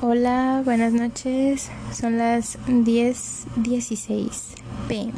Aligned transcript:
Hola, 0.00 0.62
buenas 0.64 0.92
noches. 0.92 1.70
Son 1.92 2.18
las 2.18 2.56
10:16 2.68 4.54
pm 4.86 5.12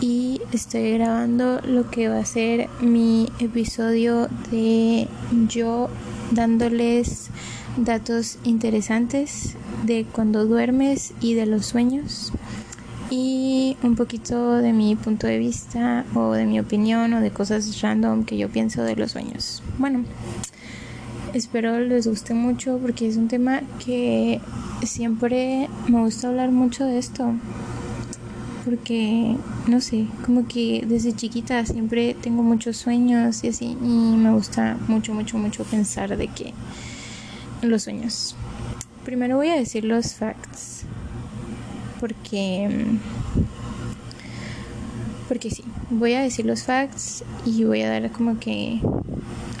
y 0.00 0.40
estoy 0.52 0.92
grabando 0.92 1.60
lo 1.60 1.90
que 1.90 2.08
va 2.08 2.20
a 2.20 2.24
ser 2.24 2.68
mi 2.80 3.28
episodio 3.40 4.28
de 4.52 5.08
yo 5.48 5.90
dándoles 6.30 7.30
datos 7.76 8.38
interesantes 8.44 9.56
de 9.84 10.04
cuando 10.04 10.46
duermes 10.46 11.12
y 11.20 11.34
de 11.34 11.46
los 11.46 11.66
sueños 11.66 12.32
y 13.10 13.76
un 13.82 13.96
poquito 13.96 14.58
de 14.58 14.72
mi 14.72 14.94
punto 14.94 15.26
de 15.26 15.38
vista 15.38 16.04
o 16.14 16.30
de 16.32 16.46
mi 16.46 16.60
opinión 16.60 17.12
o 17.12 17.20
de 17.20 17.32
cosas 17.32 17.80
random 17.80 18.24
que 18.24 18.38
yo 18.38 18.48
pienso 18.48 18.84
de 18.84 18.94
los 18.94 19.10
sueños. 19.10 19.64
Bueno, 19.78 20.04
espero 21.34 21.80
les 21.80 22.06
guste 22.06 22.32
mucho 22.32 22.78
porque 22.78 23.08
es 23.08 23.16
un 23.16 23.28
tema 23.28 23.60
que 23.84 24.40
siempre 24.84 25.68
me 25.88 26.00
gusta 26.00 26.28
hablar 26.28 26.50
mucho 26.50 26.84
de 26.84 26.98
esto. 26.98 27.32
Porque, 28.64 29.36
no 29.66 29.80
sé, 29.82 30.06
como 30.24 30.48
que 30.48 30.84
desde 30.86 31.12
chiquita 31.12 31.66
siempre 31.66 32.14
tengo 32.14 32.42
muchos 32.42 32.78
sueños 32.78 33.44
y 33.44 33.48
así. 33.48 33.76
Y 33.82 34.16
me 34.16 34.32
gusta 34.32 34.78
mucho, 34.88 35.12
mucho, 35.12 35.36
mucho 35.36 35.64
pensar 35.64 36.16
de 36.16 36.28
que 36.28 36.54
los 37.60 37.82
sueños. 37.82 38.36
Primero 39.04 39.36
voy 39.36 39.48
a 39.48 39.56
decir 39.56 39.84
los 39.84 40.14
facts. 40.14 40.84
Porque... 42.00 42.86
Porque 45.28 45.50
sí, 45.50 45.64
voy 45.90 46.14
a 46.14 46.20
decir 46.20 46.46
los 46.46 46.62
facts 46.62 47.24
y 47.44 47.64
voy 47.64 47.82
a 47.82 47.90
dar 47.90 48.10
como 48.12 48.38
que 48.38 48.80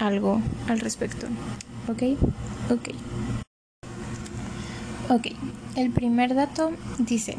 algo 0.00 0.40
al 0.68 0.80
respecto. 0.80 1.26
¿Ok? 1.88 2.18
Ok. 2.70 2.88
Ok, 5.10 5.26
el 5.76 5.90
primer 5.90 6.34
dato 6.34 6.72
dice 6.98 7.36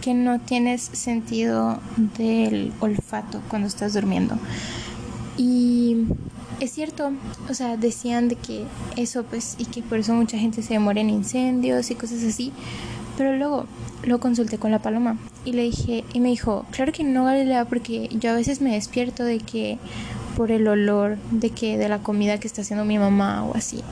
que 0.00 0.14
no 0.14 0.40
tienes 0.40 0.82
sentido 0.82 1.80
del 2.18 2.72
olfato 2.80 3.40
cuando 3.48 3.66
estás 3.66 3.94
durmiendo. 3.94 4.36
Y 5.36 6.04
es 6.60 6.72
cierto, 6.72 7.12
o 7.50 7.54
sea, 7.54 7.76
decían 7.76 8.28
de 8.28 8.36
que 8.36 8.64
eso 8.96 9.24
pues 9.24 9.56
y 9.58 9.64
que 9.64 9.82
por 9.82 9.98
eso 9.98 10.12
mucha 10.12 10.38
gente 10.38 10.62
se 10.62 10.74
demora 10.74 11.00
en 11.00 11.10
incendios 11.10 11.90
y 11.90 11.96
cosas 11.96 12.22
así. 12.22 12.52
Pero 13.16 13.36
luego 13.36 13.66
lo 14.04 14.20
consulté 14.20 14.58
con 14.58 14.70
la 14.70 14.80
paloma 14.80 15.16
y 15.44 15.52
le 15.52 15.62
dije, 15.62 16.04
y 16.12 16.20
me 16.20 16.28
dijo, 16.28 16.66
claro 16.70 16.92
que 16.92 17.04
no 17.04 17.24
Galilea 17.24 17.64
porque 17.64 18.08
yo 18.12 18.30
a 18.30 18.34
veces 18.34 18.60
me 18.60 18.74
despierto 18.74 19.24
de 19.24 19.38
que 19.38 19.78
por 20.36 20.50
el 20.50 20.66
olor 20.68 21.18
de 21.30 21.50
que 21.50 21.78
de 21.78 21.88
la 21.88 21.98
comida 21.98 22.38
que 22.38 22.46
está 22.46 22.62
haciendo 22.62 22.84
mi 22.84 22.98
mamá 22.98 23.44
o 23.44 23.56
así. 23.56 23.82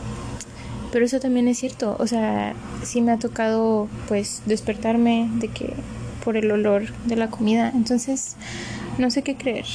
Pero 0.93 1.05
eso 1.05 1.21
también 1.21 1.47
es 1.47 1.59
cierto, 1.59 1.97
o 1.99 2.07
sea, 2.07 2.55
sí 2.83 3.01
me 3.01 3.13
ha 3.13 3.19
tocado 3.19 3.89
pues 4.09 4.43
despertarme 4.47 5.31
de 5.35 5.49
que 5.49 5.75
por 6.25 6.37
el 6.37 6.51
olor 6.51 6.93
de 7.05 7.17
la 7.17 7.31
comida. 7.31 7.71
Entonces, 7.75 8.37
no 8.99 9.11
sé 9.11 9.23
qué 9.23 9.37
creer. 9.37 9.67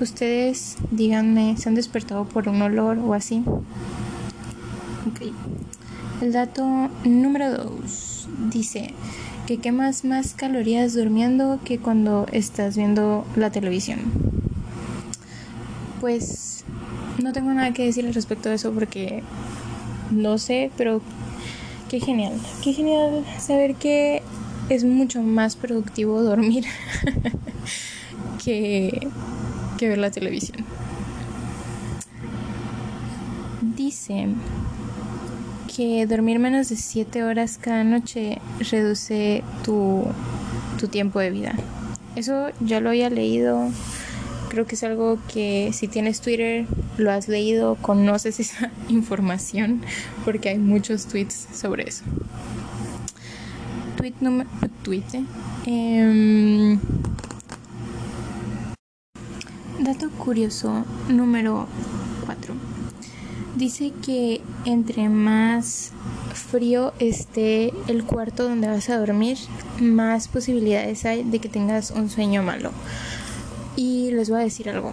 Ustedes 0.00 0.76
díganme, 0.90 1.56
¿se 1.56 1.68
han 1.68 1.74
despertado 1.74 2.24
por 2.24 2.48
un 2.48 2.62
olor 2.62 2.98
o 2.98 3.14
así? 3.14 3.42
Ok. 5.08 5.32
El 6.20 6.32
dato 6.32 6.90
número 7.04 7.50
2 7.52 8.28
dice 8.50 8.94
que 9.46 9.58
quemas 9.58 10.04
más 10.04 10.34
calorías 10.34 10.94
durmiendo 10.94 11.60
que 11.64 11.78
cuando 11.78 12.26
estás 12.32 12.76
viendo 12.76 13.24
la 13.36 13.50
televisión. 13.50 14.39
Pues 16.00 16.64
no 17.22 17.32
tengo 17.32 17.52
nada 17.52 17.72
que 17.72 17.84
decir 17.84 18.06
al 18.06 18.14
respecto 18.14 18.48
de 18.48 18.54
eso 18.56 18.72
porque 18.72 19.22
no 20.10 20.38
sé, 20.38 20.70
pero 20.76 21.02
qué 21.88 22.00
genial. 22.00 22.32
Qué 22.62 22.72
genial 22.72 23.24
saber 23.38 23.74
que 23.74 24.22
es 24.68 24.84
mucho 24.84 25.22
más 25.22 25.56
productivo 25.56 26.22
dormir 26.22 26.64
que, 28.44 29.08
que 29.78 29.88
ver 29.88 29.98
la 29.98 30.10
televisión. 30.10 30.64
Dice 33.76 34.28
que 35.74 36.06
dormir 36.06 36.38
menos 36.38 36.68
de 36.68 36.76
7 36.76 37.24
horas 37.24 37.58
cada 37.58 37.84
noche 37.84 38.38
reduce 38.70 39.42
tu, 39.64 40.04
tu 40.78 40.88
tiempo 40.88 41.20
de 41.20 41.30
vida. 41.30 41.54
Eso 42.16 42.48
ya 42.60 42.80
lo 42.80 42.90
había 42.90 43.10
leído. 43.10 43.68
Creo 44.50 44.66
que 44.66 44.74
es 44.74 44.82
algo 44.82 45.18
que 45.32 45.70
si 45.72 45.86
tienes 45.86 46.20
Twitter 46.20 46.66
lo 46.98 47.12
has 47.12 47.28
leído, 47.28 47.76
conoces 47.76 48.40
esa 48.40 48.70
información 48.88 49.80
porque 50.24 50.50
hay 50.50 50.58
muchos 50.58 51.06
tweets 51.06 51.46
sobre 51.54 51.88
eso. 51.88 52.02
Tweet 53.96 54.14
número... 54.20 54.50
Tweet, 54.82 55.04
eh. 55.66 56.78
dato 59.78 60.10
curioso 60.10 60.84
número 61.08 61.68
4. 62.26 62.54
Dice 63.56 63.92
que 64.04 64.40
entre 64.64 65.08
más 65.08 65.92
frío 66.34 66.92
esté 66.98 67.72
el 67.88 68.04
cuarto 68.04 68.44
donde 68.44 68.68
vas 68.68 68.88
a 68.88 68.98
dormir, 68.98 69.38
más 69.80 70.28
posibilidades 70.28 71.04
hay 71.04 71.22
de 71.22 71.38
que 71.38 71.48
tengas 71.48 71.90
un 71.90 72.10
sueño 72.10 72.42
malo. 72.42 72.72
Y 73.76 74.10
les 74.12 74.30
voy 74.30 74.40
a 74.40 74.44
decir 74.44 74.68
algo. 74.68 74.92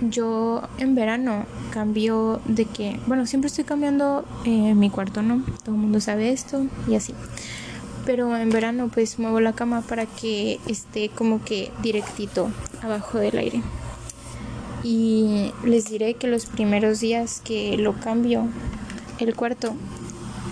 Yo 0.00 0.62
en 0.78 0.94
verano 0.94 1.46
cambio 1.70 2.40
de 2.44 2.66
que, 2.66 3.00
bueno, 3.06 3.26
siempre 3.26 3.48
estoy 3.48 3.64
cambiando 3.64 4.24
eh, 4.44 4.74
mi 4.74 4.90
cuarto, 4.90 5.22
¿no? 5.22 5.42
Todo 5.64 5.74
el 5.74 5.80
mundo 5.80 6.00
sabe 6.00 6.30
esto 6.32 6.66
y 6.86 6.94
así. 6.94 7.14
Pero 8.04 8.36
en 8.36 8.50
verano 8.50 8.90
pues 8.92 9.18
muevo 9.18 9.40
la 9.40 9.54
cama 9.54 9.80
para 9.80 10.06
que 10.06 10.60
esté 10.68 11.08
como 11.08 11.42
que 11.42 11.72
directito 11.82 12.50
abajo 12.82 13.18
del 13.18 13.38
aire. 13.38 13.62
Y 14.82 15.52
les 15.64 15.86
diré 15.86 16.14
que 16.14 16.28
los 16.28 16.46
primeros 16.46 17.00
días 17.00 17.40
que 17.44 17.76
lo 17.76 17.94
cambio 17.94 18.48
el 19.18 19.34
cuarto, 19.34 19.74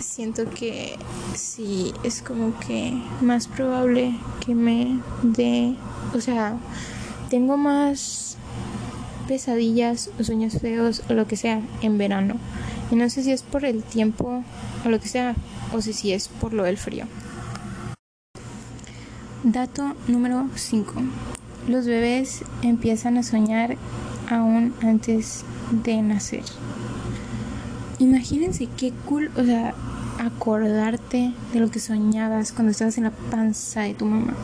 siento 0.01 0.49
que 0.51 0.97
sí 1.35 1.93
es 2.03 2.23
como 2.23 2.59
que 2.61 2.95
más 3.21 3.47
probable 3.47 4.15
que 4.45 4.55
me 4.55 4.99
dé, 5.23 5.75
o 6.15 6.21
sea, 6.21 6.57
tengo 7.31 7.57
más 7.57 8.37
pesadillas 9.27 10.11
o 10.19 10.25
sueños 10.25 10.59
feos 10.61 11.03
o 11.09 11.15
lo 11.15 11.27
que 11.27 11.37
sea 11.37 11.61
en 11.83 11.99
verano. 11.99 12.37
Y 12.91 12.97
no 12.97 13.09
sé 13.09 13.23
si 13.23 13.33
es 13.33 13.43
por 13.43 13.65
el 13.65 13.83
tiempo 13.83 14.45
o 14.85 14.89
lo 14.89 15.01
que 15.01 15.09
sea, 15.09 15.35
o 15.73 15.81
si 15.81 16.13
es 16.13 16.29
por 16.29 16.53
lo 16.53 16.65
del 16.65 16.77
frío. 16.77 17.07
Dato 19.43 19.95
número 20.09 20.49
5. 20.55 20.95
Los 21.69 21.87
bebés 21.87 22.45
empiezan 22.63 23.19
a 23.19 23.23
soñar 23.23 23.77
aún 24.31 24.75
antes 24.83 25.45
de 25.71 26.01
nacer. 26.03 26.45
Imagínense 27.99 28.69
qué 28.77 28.93
cool, 29.07 29.31
o 29.37 29.45
sea, 29.45 29.75
acordarte 30.19 31.33
de 31.53 31.61
lo 31.61 31.71
que 31.71 31.81
soñabas 31.81 32.53
cuando 32.53 32.71
estabas 32.71 32.99
en 32.99 33.05
la 33.05 33.11
panza 33.11 33.83
de 33.83 33.95
tu 33.95 34.05
mamá. 34.05 34.35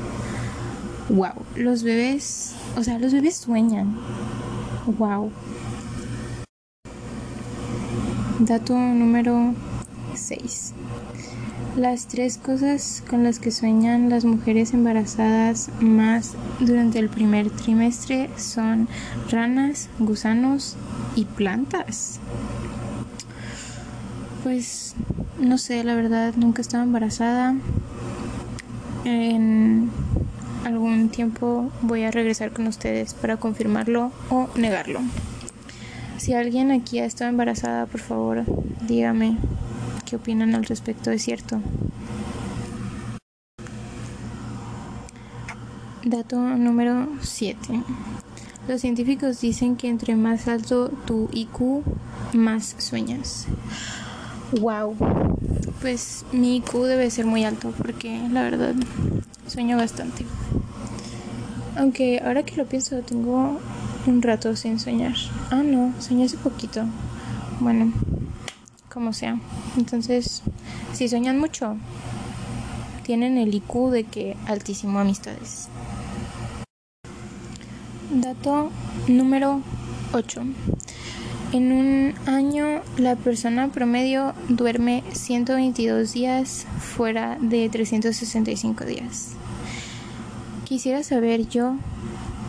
Wow, 1.09 1.45
los 1.57 1.83
bebés, 1.83 2.55
o 2.77 2.83
sea, 2.83 2.99
los 2.99 3.13
bebés 3.13 3.37
sueñan. 3.37 3.97
Wow. 4.99 5.31
Dato 8.41 8.75
número 8.75 9.55
6. 10.15 10.73
Las 11.77 12.09
tres 12.09 12.37
cosas 12.37 13.03
con 13.09 13.23
las 13.23 13.39
que 13.39 13.51
sueñan 13.51 14.11
las 14.11 14.25
mujeres 14.25 14.75
embarazadas 14.75 15.71
más 15.81 16.35
durante 16.59 16.99
el 16.99 17.09
primer 17.09 17.51
trimestre 17.51 18.29
son 18.37 18.89
ranas, 19.31 19.89
gusanos 19.99 20.77
y 21.15 21.27
plantas. 21.27 22.19
Pues 24.43 24.95
no 25.39 25.59
sé, 25.59 25.85
la 25.85 25.95
verdad, 25.95 26.35
nunca 26.37 26.61
estaba 26.61 26.83
embarazada. 26.83 27.55
En 29.05 29.91
algún 30.71 31.11
tiempo 31.11 31.71
voy 31.83 32.05
a 32.05 32.11
regresar 32.11 32.53
con 32.53 32.67
ustedes 32.67 33.15
para 33.15 33.37
confirmarlo 33.37 34.13
o 34.31 34.49
negarlo. 34.57 35.01
Si 36.17 36.35
alguien 36.35 36.71
aquí 36.71 36.99
ha 36.99 37.05
estado 37.05 37.31
embarazada, 37.31 37.87
por 37.87 38.01
favor, 38.01 38.45
dígame 38.87 39.37
qué 40.07 40.17
opinan 40.17 40.55
al 40.55 40.65
respecto, 40.65 41.11
es 41.11 41.23
cierto. 41.23 41.61
Dato 46.05 46.39
número 46.39 47.09
7. 47.21 47.83
Los 48.69 48.81
científicos 48.81 49.41
dicen 49.41 49.77
que 49.77 49.89
entre 49.89 50.17
más 50.17 50.49
alto 50.49 50.89
tu 51.07 51.29
IQ, 51.33 51.83
más 52.33 52.77
sueñas. 52.79 53.47
Wow. 54.59 54.97
Pues 55.81 56.25
mi 56.33 56.57
IQ 56.57 56.85
debe 56.85 57.11
ser 57.11 57.25
muy 57.25 57.45
alto 57.45 57.73
porque 57.77 58.21
la 58.31 58.43
verdad 58.43 58.75
sueño 59.47 59.77
bastante. 59.77 60.27
Aunque 61.77 62.21
ahora 62.25 62.43
que 62.43 62.57
lo 62.57 62.67
pienso 62.67 63.01
tengo 63.01 63.61
un 64.07 64.23
rato 64.23 64.57
sin 64.57 64.81
soñar. 64.81 65.15
Ah, 65.51 65.63
no, 65.63 65.93
soñé 66.01 66.25
hace 66.25 66.37
poquito. 66.37 66.85
Bueno, 67.61 67.93
como 68.93 69.13
sea. 69.13 69.39
Entonces, 69.77 70.43
si 70.93 71.09
sueñan 71.09 71.39
mucho, 71.39 71.77
tienen 73.05 73.39
el 73.39 73.55
IQ 73.55 73.91
de 73.91 74.05
que 74.05 74.37
altísimo 74.47 74.99
amistades. 74.99 75.69
Dato 78.11 78.71
número 79.07 79.63
8. 80.13 80.43
En 81.53 81.73
un 81.73 82.15
año 82.27 82.81
la 82.97 83.17
persona 83.17 83.73
promedio 83.73 84.35
duerme 84.49 85.03
122 85.13 86.13
días 86.13 86.65
fuera 86.79 87.39
de 87.41 87.69
365 87.69 88.85
días. 88.85 89.33
Quisiera 90.65 91.03
saber 91.03 91.49
yo 91.49 91.75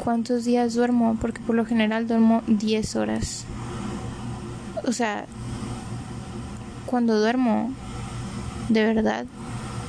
cuántos 0.04 0.46
días 0.46 0.76
duermo, 0.76 1.18
porque 1.20 1.42
por 1.42 1.56
lo 1.56 1.66
general 1.66 2.06
duermo 2.06 2.44
10 2.46 2.96
horas. 2.96 3.46
O 4.86 4.92
sea, 4.92 5.26
cuando 6.86 7.20
duermo, 7.20 7.74
de 8.70 8.86
verdad, 8.86 9.26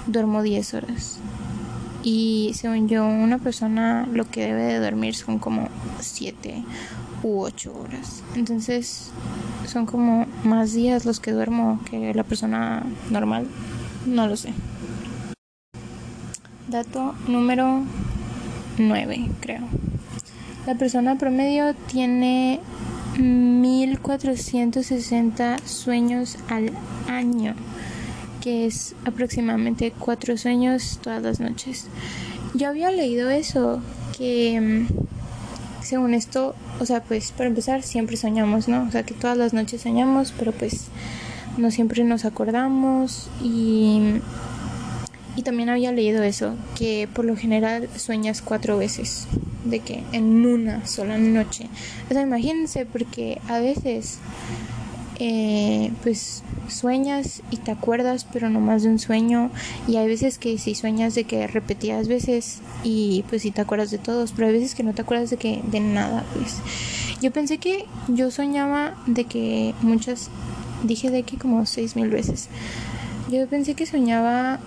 duermo 0.06 0.42
10 0.42 0.72
horas. 0.72 1.18
Y 2.02 2.52
según 2.54 2.88
yo, 2.88 3.06
una 3.06 3.36
persona 3.36 4.08
lo 4.10 4.24
que 4.24 4.46
debe 4.46 4.62
de 4.62 4.80
dormir 4.80 5.14
son 5.14 5.38
como 5.38 5.68
7 6.00 6.64
u 7.22 7.40
8 7.40 7.74
horas. 7.74 8.22
Entonces, 8.34 9.10
son 9.66 9.86
como 9.86 10.26
más 10.44 10.72
días 10.72 11.04
los 11.04 11.20
que 11.20 11.32
duermo 11.32 11.80
que 11.90 12.14
la 12.14 12.24
persona 12.24 12.82
normal. 13.10 13.46
No 14.06 14.26
lo 14.26 14.36
sé. 14.36 14.52
Dato 16.68 17.14
número 17.28 17.82
9, 18.78 19.28
creo. 19.40 19.60
La 20.66 20.76
persona 20.76 21.18
promedio 21.18 21.74
tiene 21.74 22.60
1460 23.18 25.58
sueños 25.66 26.38
al 26.48 26.72
año, 27.08 27.54
que 28.40 28.66
es 28.66 28.94
aproximadamente 29.04 29.92
4 29.98 30.36
sueños 30.36 31.00
todas 31.02 31.22
las 31.22 31.40
noches. 31.40 31.86
Yo 32.54 32.68
había 32.68 32.90
leído 32.90 33.30
eso, 33.30 33.80
que 34.16 34.86
según 35.92 36.14
esto, 36.14 36.54
o 36.80 36.86
sea, 36.86 37.02
pues 37.02 37.32
para 37.32 37.50
empezar 37.50 37.82
siempre 37.82 38.16
soñamos, 38.16 38.66
¿no? 38.66 38.84
O 38.88 38.90
sea, 38.90 39.02
que 39.02 39.12
todas 39.12 39.36
las 39.36 39.52
noches 39.52 39.82
soñamos, 39.82 40.32
pero 40.38 40.50
pues 40.50 40.86
no 41.58 41.70
siempre 41.70 42.02
nos 42.02 42.24
acordamos 42.24 43.28
y 43.42 44.00
y 45.36 45.42
también 45.42 45.68
había 45.68 45.92
leído 45.92 46.22
eso, 46.22 46.54
que 46.78 47.10
por 47.12 47.26
lo 47.26 47.36
general 47.36 47.90
sueñas 47.94 48.40
cuatro 48.40 48.78
veces, 48.78 49.26
de 49.66 49.80
que 49.80 50.02
en 50.12 50.46
una 50.46 50.86
sola 50.86 51.18
noche. 51.18 51.68
O 52.08 52.14
sea, 52.14 52.22
imagínense, 52.22 52.86
porque 52.86 53.38
a 53.50 53.58
veces, 53.58 54.16
eh, 55.18 55.92
pues 56.02 56.42
sueñas 56.68 57.42
y 57.50 57.58
te 57.58 57.70
acuerdas, 57.70 58.26
pero 58.32 58.50
no 58.50 58.60
más 58.60 58.82
de 58.82 58.88
un 58.88 58.98
sueño. 58.98 59.50
Y 59.86 59.96
hay 59.96 60.06
veces 60.06 60.38
que 60.38 60.58
si 60.58 60.74
sueñas 60.74 61.14
de 61.14 61.24
que 61.24 61.46
repetidas 61.46 62.08
veces 62.08 62.60
y 62.82 63.24
pues 63.28 63.42
si 63.42 63.50
te 63.50 63.60
acuerdas 63.60 63.90
de 63.90 63.98
todos, 63.98 64.32
pero 64.32 64.48
hay 64.48 64.54
veces 64.54 64.74
que 64.74 64.82
no 64.82 64.94
te 64.94 65.02
acuerdas 65.02 65.30
de 65.30 65.36
que 65.36 65.62
de 65.70 65.80
nada, 65.80 66.24
pues. 66.34 66.56
Yo 67.20 67.30
pensé 67.30 67.58
que 67.58 67.84
yo 68.08 68.30
soñaba 68.30 68.94
de 69.06 69.24
que 69.24 69.74
muchas, 69.82 70.28
dije 70.82 71.10
de 71.10 71.22
que 71.22 71.36
como 71.36 71.66
seis 71.66 71.94
mil 71.94 72.08
veces. 72.08 72.48
Yo 73.30 73.46
pensé 73.46 73.74
que 73.74 73.86
soñaba 73.86 74.58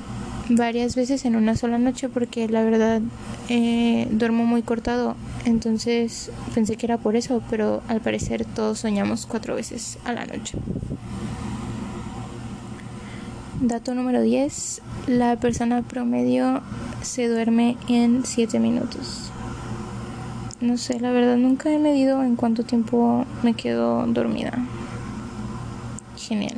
varias 0.49 0.95
veces 0.95 1.25
en 1.25 1.35
una 1.35 1.55
sola 1.55 1.77
noche 1.77 2.09
porque 2.09 2.47
la 2.47 2.63
verdad 2.63 3.01
eh, 3.49 4.07
duermo 4.11 4.45
muy 4.45 4.61
cortado. 4.61 5.15
Entonces 5.45 6.31
pensé 6.55 6.75
que 6.75 6.87
era 6.87 6.97
por 6.97 7.15
eso, 7.15 7.41
pero 7.49 7.81
al 7.87 8.01
parecer 8.01 8.45
todos 8.45 8.79
soñamos 8.79 9.27
cuatro 9.27 9.55
veces 9.55 9.99
a 10.03 10.11
la 10.11 10.25
noche. 10.25 10.57
Dato 13.61 13.95
número 13.95 14.21
10. 14.21 14.81
La 15.07 15.37
persona 15.37 15.81
promedio 15.83 16.61
se 17.03 17.27
duerme 17.27 17.77
en 17.87 18.25
7 18.25 18.59
minutos. 18.59 19.31
No 20.61 20.77
sé, 20.77 20.99
la 20.99 21.11
verdad 21.11 21.37
nunca 21.37 21.71
he 21.71 21.77
medido 21.77 22.23
en 22.23 22.35
cuánto 22.35 22.63
tiempo 22.63 23.25
me 23.43 23.53
quedo 23.53 24.05
dormida. 24.07 24.53
Genial. 26.17 26.57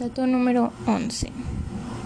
Dato 0.00 0.26
número 0.26 0.72
11. 0.86 1.30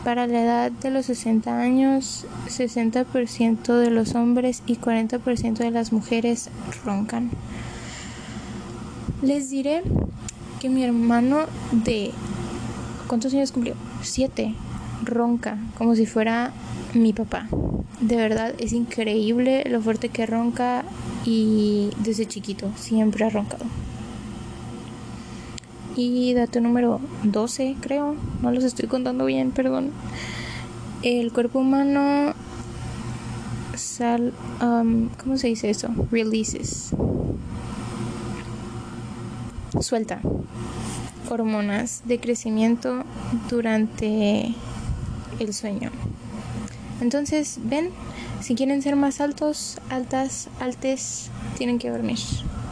Para 0.09 0.27
la 0.27 0.43
edad 0.43 0.73
de 0.73 0.91
los 0.91 1.05
60 1.05 1.61
años, 1.61 2.25
60% 2.47 3.75
de 3.75 3.91
los 3.91 4.15
hombres 4.15 4.63
y 4.65 4.77
40% 4.77 5.59
de 5.59 5.71
las 5.71 5.93
mujeres 5.93 6.49
roncan. 6.83 7.29
Les 9.21 9.51
diré 9.51 9.83
que 10.61 10.71
mi 10.71 10.83
hermano 10.83 11.41
de... 11.73 12.13
¿Cuántos 13.07 13.35
años 13.35 13.53
cumplió? 13.53 13.75
Siete. 14.01 14.55
Ronca, 15.05 15.59
como 15.77 15.95
si 15.95 16.07
fuera 16.07 16.53
mi 16.95 17.13
papá. 17.13 17.47
De 18.01 18.17
verdad 18.17 18.55
es 18.59 18.73
increíble 18.73 19.65
lo 19.69 19.83
fuerte 19.83 20.09
que 20.09 20.25
ronca 20.25 20.87
y 21.27 21.91
desde 21.99 22.25
chiquito 22.25 22.71
siempre 22.77 23.27
ha 23.27 23.29
roncado. 23.29 23.67
Y 25.99 26.33
dato 26.33 26.61
número 26.61 27.01
12, 27.25 27.75
creo. 27.81 28.15
No 28.41 28.53
los 28.53 28.63
estoy 28.63 28.89
contando 28.89 29.25
bien, 29.25 29.51
perdón. 29.51 29.91
El 31.03 31.33
cuerpo 31.33 31.59
humano 31.59 32.35
sal, 33.75 34.33
um, 34.63 35.09
¿cómo 35.21 35.37
se 35.39 35.49
dice 35.49 35.71
eso? 35.71 35.89
Releases. 36.13 36.91
Suelta 39.81 40.21
hormonas 41.29 42.03
de 42.05 42.21
crecimiento 42.21 43.03
durante 43.51 44.55
el 45.41 45.53
sueño. 45.53 45.91
Entonces, 47.01 47.59
ven, 47.65 47.91
si 48.41 48.55
quieren 48.55 48.83
ser 48.83 48.95
más 48.95 49.21
altos, 49.21 49.79
altas, 49.91 50.49
altes, 50.61 51.29
tienen 51.57 51.81
que 51.81 51.91
dormir, 51.91 52.19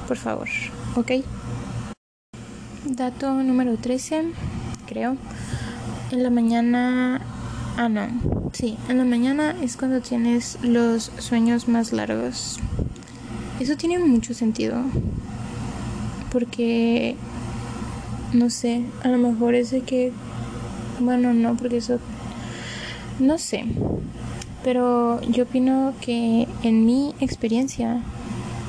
por 0.06 0.17
favor, 0.17 0.49
¿ok? 0.94 1.11
Dato 2.97 3.31
número 3.43 3.77
13, 3.77 4.25
creo. 4.87 5.19
En 6.13 6.23
la 6.23 6.31
mañana... 6.31 7.21
Ah, 7.77 7.91
no. 7.91 8.09
Sí, 8.55 8.79
en 8.89 8.97
la 8.97 9.05
mañana 9.05 9.55
es 9.63 9.77
cuando 9.77 10.01
tienes 10.01 10.57
los 10.63 11.13
sueños 11.19 11.69
más 11.69 11.93
largos. 11.93 12.59
Eso 13.61 13.77
tiene 13.77 13.99
mucho 13.99 14.33
sentido. 14.33 14.79
Porque... 16.33 17.17
No 18.33 18.49
sé, 18.49 18.83
a 19.03 19.09
lo 19.09 19.19
mejor 19.19 19.55
es 19.55 19.73
de 19.73 19.83
que... 19.83 20.11
Bueno, 20.99 21.35
no, 21.35 21.55
porque 21.55 21.76
eso... 21.76 21.99
No 23.19 23.37
sé. 23.37 23.67
Pero 24.65 25.21
yo 25.21 25.45
opino 25.45 25.93
que 26.00 26.49
en 26.62 26.87
mi 26.87 27.15
experiencia 27.21 28.00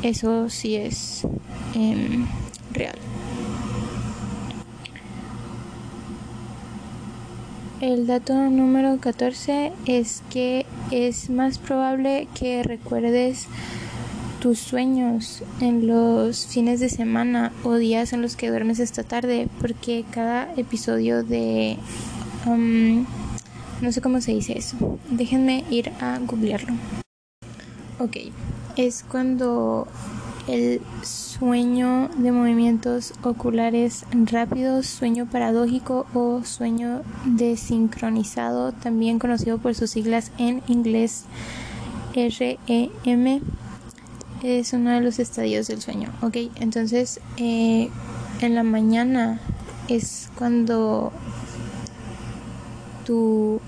eso 0.02 0.50
sí 0.50 0.76
es 0.76 1.26
em, 1.74 2.28
real. 2.74 3.07
El 7.80 8.08
dato 8.08 8.34
número 8.34 8.98
14 9.00 9.72
es 9.86 10.24
que 10.32 10.66
es 10.92 11.30
más 11.30 11.60
probable 11.60 12.28
que 12.34 12.64
recuerdes 12.64 13.48
tus 14.40 14.58
sueños 14.60 15.44
en 15.62 15.88
los 15.88 16.48
fines 16.48 16.80
de 16.80 16.90
semana 16.90 17.52
o 17.64 17.76
días 17.76 18.14
en 18.14 18.22
los 18.22 18.36
que 18.36 18.50
duermes 18.50 18.80
esta 18.80 19.04
tarde 19.04 19.48
porque 19.62 20.06
cada 20.10 20.52
episodio 20.56 21.24
de 21.24 21.78
um, 22.48 23.06
no 23.82 23.92
sé 23.92 24.02
cómo 24.02 24.22
se 24.22 24.34
dice 24.34 24.58
eso. 24.58 25.00
Déjenme 25.10 25.64
ir 25.70 25.92
a 26.00 26.18
googlearlo. 26.20 26.74
Ok 28.00 28.18
es 28.78 29.04
cuando 29.10 29.88
el 30.48 30.82
sueño 31.04 32.10
de 32.18 32.32
movimientos 32.32 33.14
oculares 33.22 34.06
rápidos, 34.32 34.88
sueño 34.88 35.28
paradójico 35.30 36.08
o 36.14 36.44
sueño 36.44 37.02
desincronizado, 37.26 38.72
también 38.72 39.20
conocido 39.20 39.58
por 39.58 39.76
sus 39.76 39.92
siglas 39.92 40.32
en 40.38 40.64
inglés 40.68 41.26
REM, 42.14 43.42
es 44.44 44.74
uno 44.74 44.92
de 44.92 45.02
los 45.02 45.20
estadios 45.20 45.68
del 45.68 45.82
sueño. 45.82 46.12
Ok, 46.22 46.38
entonces 46.56 47.20
eh, 47.38 47.90
en 48.42 48.56
la 48.56 48.64
mañana 48.64 49.40
es 49.88 50.30
cuando 50.36 51.12
tu 53.06 53.60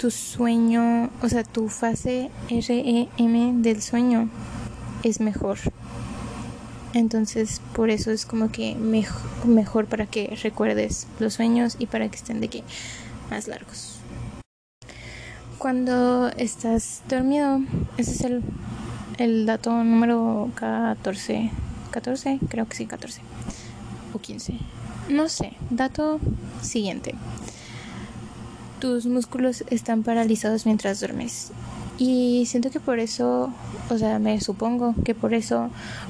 tu 0.00 0.10
sueño, 0.10 1.10
o 1.20 1.28
sea, 1.28 1.44
tu 1.44 1.68
fase 1.68 2.30
REM 2.48 3.60
del 3.60 3.82
sueño 3.82 4.30
es 5.02 5.20
mejor. 5.20 5.58
Entonces, 6.94 7.60
por 7.74 7.90
eso 7.90 8.10
es 8.10 8.24
como 8.24 8.50
que 8.50 8.74
mejor, 8.74 9.86
para 9.86 10.06
que 10.06 10.34
recuerdes 10.42 11.06
los 11.18 11.34
sueños 11.34 11.76
y 11.78 11.84
para 11.84 12.08
que 12.08 12.16
estén 12.16 12.40
de 12.40 12.48
que 12.48 12.64
más 13.30 13.46
largos. 13.46 13.98
Cuando 15.58 16.30
estás 16.30 17.02
dormido, 17.06 17.60
ese 17.98 18.12
es 18.12 18.20
el, 18.22 18.42
el 19.18 19.44
dato 19.44 19.84
número 19.84 20.50
14. 20.54 21.50
14, 21.90 22.38
creo 22.48 22.66
que 22.66 22.76
sí, 22.76 22.86
14. 22.86 23.20
o 24.14 24.18
15. 24.18 24.54
No 25.10 25.28
sé. 25.28 25.52
Dato 25.68 26.20
siguiente. 26.62 27.14
Tus 28.80 29.06
músculos 29.06 29.62
están 29.68 30.02
paralizados 30.02 30.64
mientras 30.64 31.00
duermes. 31.00 31.52
Y 31.98 32.46
siento 32.46 32.70
que 32.70 32.80
por 32.80 32.98
eso, 32.98 33.52
o 33.90 33.98
sea, 33.98 34.18
me 34.18 34.40
supongo 34.40 34.94
que 35.04 35.14
por 35.14 35.34
eso 35.34 35.68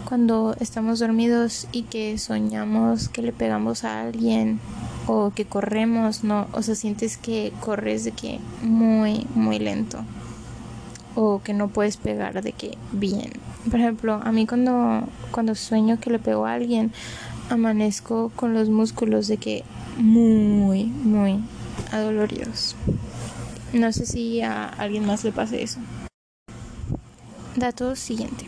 cuando 0.09 0.55
estamos 0.61 1.01
dormidos 1.01 1.67
y 1.73 1.83
que 1.83 2.17
soñamos 2.17 3.09
que 3.09 3.23
le 3.23 3.33
pegamos 3.33 3.83
a 3.83 4.03
alguien 4.03 4.61
o 5.09 5.33
que 5.35 5.47
corremos, 5.47 6.23
no, 6.23 6.47
o 6.53 6.63
sea, 6.63 6.77
sientes 6.77 7.17
que 7.17 7.53
corres 7.59 8.05
de 8.05 8.13
que 8.13 8.39
muy, 8.63 9.27
muy 9.35 9.59
lento 9.59 10.05
o 11.17 11.43
que 11.43 11.55
no 11.55 11.67
puedes 11.69 11.97
pegar 11.97 12.41
de 12.41 12.53
que 12.53 12.79
bien. 12.93 13.33
Por 13.69 13.81
ejemplo, 13.81 14.21
a 14.23 14.31
mí 14.31 14.47
cuando, 14.47 15.09
cuando 15.33 15.57
sueño 15.57 15.99
que 15.99 16.11
le 16.11 16.21
pego 16.21 16.47
a 16.47 16.53
alguien, 16.53 16.93
amanezco 17.49 18.31
con 18.37 18.55
los 18.55 18.69
músculos 18.69 19.27
de 19.27 19.39
que 19.39 19.65
muy, 19.97 20.85
muy 20.85 21.41
adoloridos. 21.93 22.77
No 23.73 23.93
sé 23.93 24.07
si 24.07 24.41
a 24.41 24.65
alguien 24.65 25.07
más 25.07 25.25
le 25.25 25.33
pase 25.33 25.63
eso. 25.63 25.81
Dato 27.57 27.95
siguiente. 27.97 28.47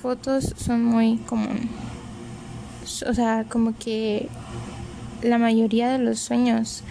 Fotos 0.00 0.54
son 0.56 0.84
muy 0.84 1.18
común. 1.18 1.68
O 3.06 3.14
sea, 3.14 3.44
como 3.48 3.76
que 3.76 4.28
la 5.22 5.38
mayoría 5.38 5.90
de 5.90 5.98
los 5.98 6.20
sueños 6.20 6.82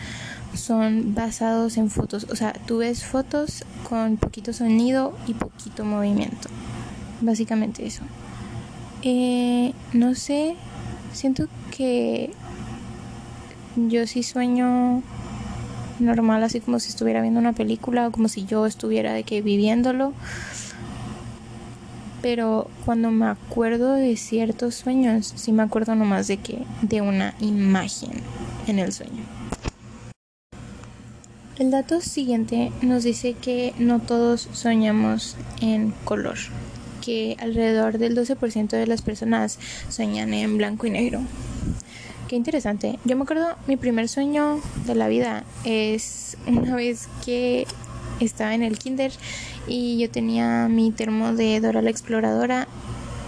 son 0.54 1.14
basados 1.16 1.78
en 1.78 1.90
fotos. 1.90 2.28
O 2.30 2.36
sea, 2.36 2.54
tú 2.54 2.78
ves 2.78 3.04
fotos 3.04 3.64
con 3.88 4.18
poquito 4.18 4.54
sonido 4.54 5.18
y 5.28 5.34
poquito 5.34 5.86
movimiento. 5.86 6.50
Básicamente 7.22 7.86
eso. 7.86 8.04
Eh, 9.02 9.74
no 9.94 10.16
sé, 10.16 10.56
siento 11.14 11.48
que 11.76 12.34
yo 13.76 14.08
sí 14.08 14.24
sueño 14.24 15.04
normal, 16.00 16.44
así 16.44 16.60
como 16.60 16.80
si 16.80 16.90
estuviera 16.90 17.22
viendo 17.22 17.40
una 17.40 17.54
película 17.54 18.08
o 18.08 18.12
como 18.12 18.28
si 18.28 18.46
yo 18.46 18.66
estuviera 18.66 19.14
de 19.14 19.24
que 19.24 19.42
viviéndolo. 19.42 20.14
Pero 22.22 22.70
cuando 22.86 23.12
me 23.12 23.28
acuerdo 23.28 23.94
de 23.94 24.18
ciertos 24.18 24.76
sueños, 24.76 25.34
sí 25.36 25.52
me 25.52 25.64
acuerdo 25.64 25.96
nomás 25.96 26.28
de 26.28 26.38
que 26.38 26.64
de 26.82 27.02
una 27.02 27.36
imagen 27.40 28.22
en 28.68 28.80
el 28.80 28.92
sueño. 28.92 29.24
El 31.58 31.72
dato 31.72 32.02
siguiente 32.02 32.72
nos 32.82 33.04
dice 33.04 33.34
que 33.34 33.74
no 33.78 34.00
todos 34.00 34.50
soñamos 34.52 35.38
en 35.62 35.94
color, 36.04 36.36
que 37.02 37.38
alrededor 37.40 37.98
del 37.98 38.18
12% 38.18 38.70
de 38.72 38.88
las 38.88 39.02
personas 39.02 39.58
sueñan 39.88 40.34
en 40.34 40.58
blanco 40.58 40.88
y 40.88 40.90
negro. 40.90 41.22
Qué 42.28 42.36
interesante. 42.36 42.98
Yo 43.06 43.16
me 43.16 43.24
acuerdo, 43.24 43.56
mi 43.68 43.78
primer 43.78 44.10
sueño 44.10 44.60
de 44.88 44.96
la 44.96 45.08
vida 45.08 45.44
es 45.64 46.38
una 46.48 46.76
vez 46.76 47.08
que 47.24 47.68
estaba 48.20 48.56
en 48.56 48.64
el 48.64 48.80
kinder 48.80 49.12
y 49.68 50.00
yo 50.00 50.10
tenía 50.10 50.68
mi 50.68 50.92
termo 50.92 51.34
de 51.34 51.60
Dora 51.60 51.84
la 51.84 51.92
Exploradora 51.92 52.68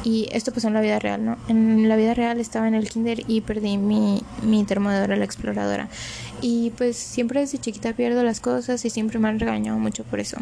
y 0.03 0.27
esto 0.31 0.51
pasó 0.51 0.69
en 0.69 0.73
la 0.73 0.81
vida 0.81 0.97
real, 0.97 1.23
¿no? 1.23 1.37
En 1.47 1.87
la 1.87 1.95
vida 1.95 2.15
real 2.15 2.39
estaba 2.39 2.67
en 2.67 2.73
el 2.73 2.89
kinder 2.89 3.23
y 3.27 3.41
perdí 3.41 3.77
mi, 3.77 4.23
mi 4.41 4.63
termo 4.63 4.89
de 4.89 4.99
Dora 4.99 5.15
la 5.15 5.25
Exploradora. 5.25 5.89
Y 6.41 6.71
pues 6.71 6.97
siempre 6.97 7.41
desde 7.41 7.59
chiquita 7.59 7.93
pierdo 7.93 8.23
las 8.23 8.39
cosas 8.39 8.83
y 8.83 8.89
siempre 8.89 9.19
me 9.19 9.27
han 9.27 9.39
regañado 9.39 9.77
mucho 9.77 10.05
por 10.05 10.19
eso. 10.19 10.37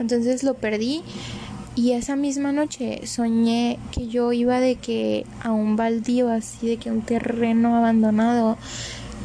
Entonces 0.00 0.42
lo 0.42 0.54
perdí 0.54 1.02
y 1.80 1.92
esa 1.92 2.14
misma 2.14 2.52
noche 2.52 3.06
soñé 3.06 3.78
que 3.90 4.06
yo 4.06 4.32
iba 4.32 4.60
de 4.60 4.74
que 4.74 5.24
a 5.42 5.50
un 5.50 5.76
baldío 5.76 6.28
así, 6.28 6.68
de 6.68 6.76
que 6.76 6.90
un 6.90 7.00
terreno 7.00 7.74
abandonado 7.74 8.58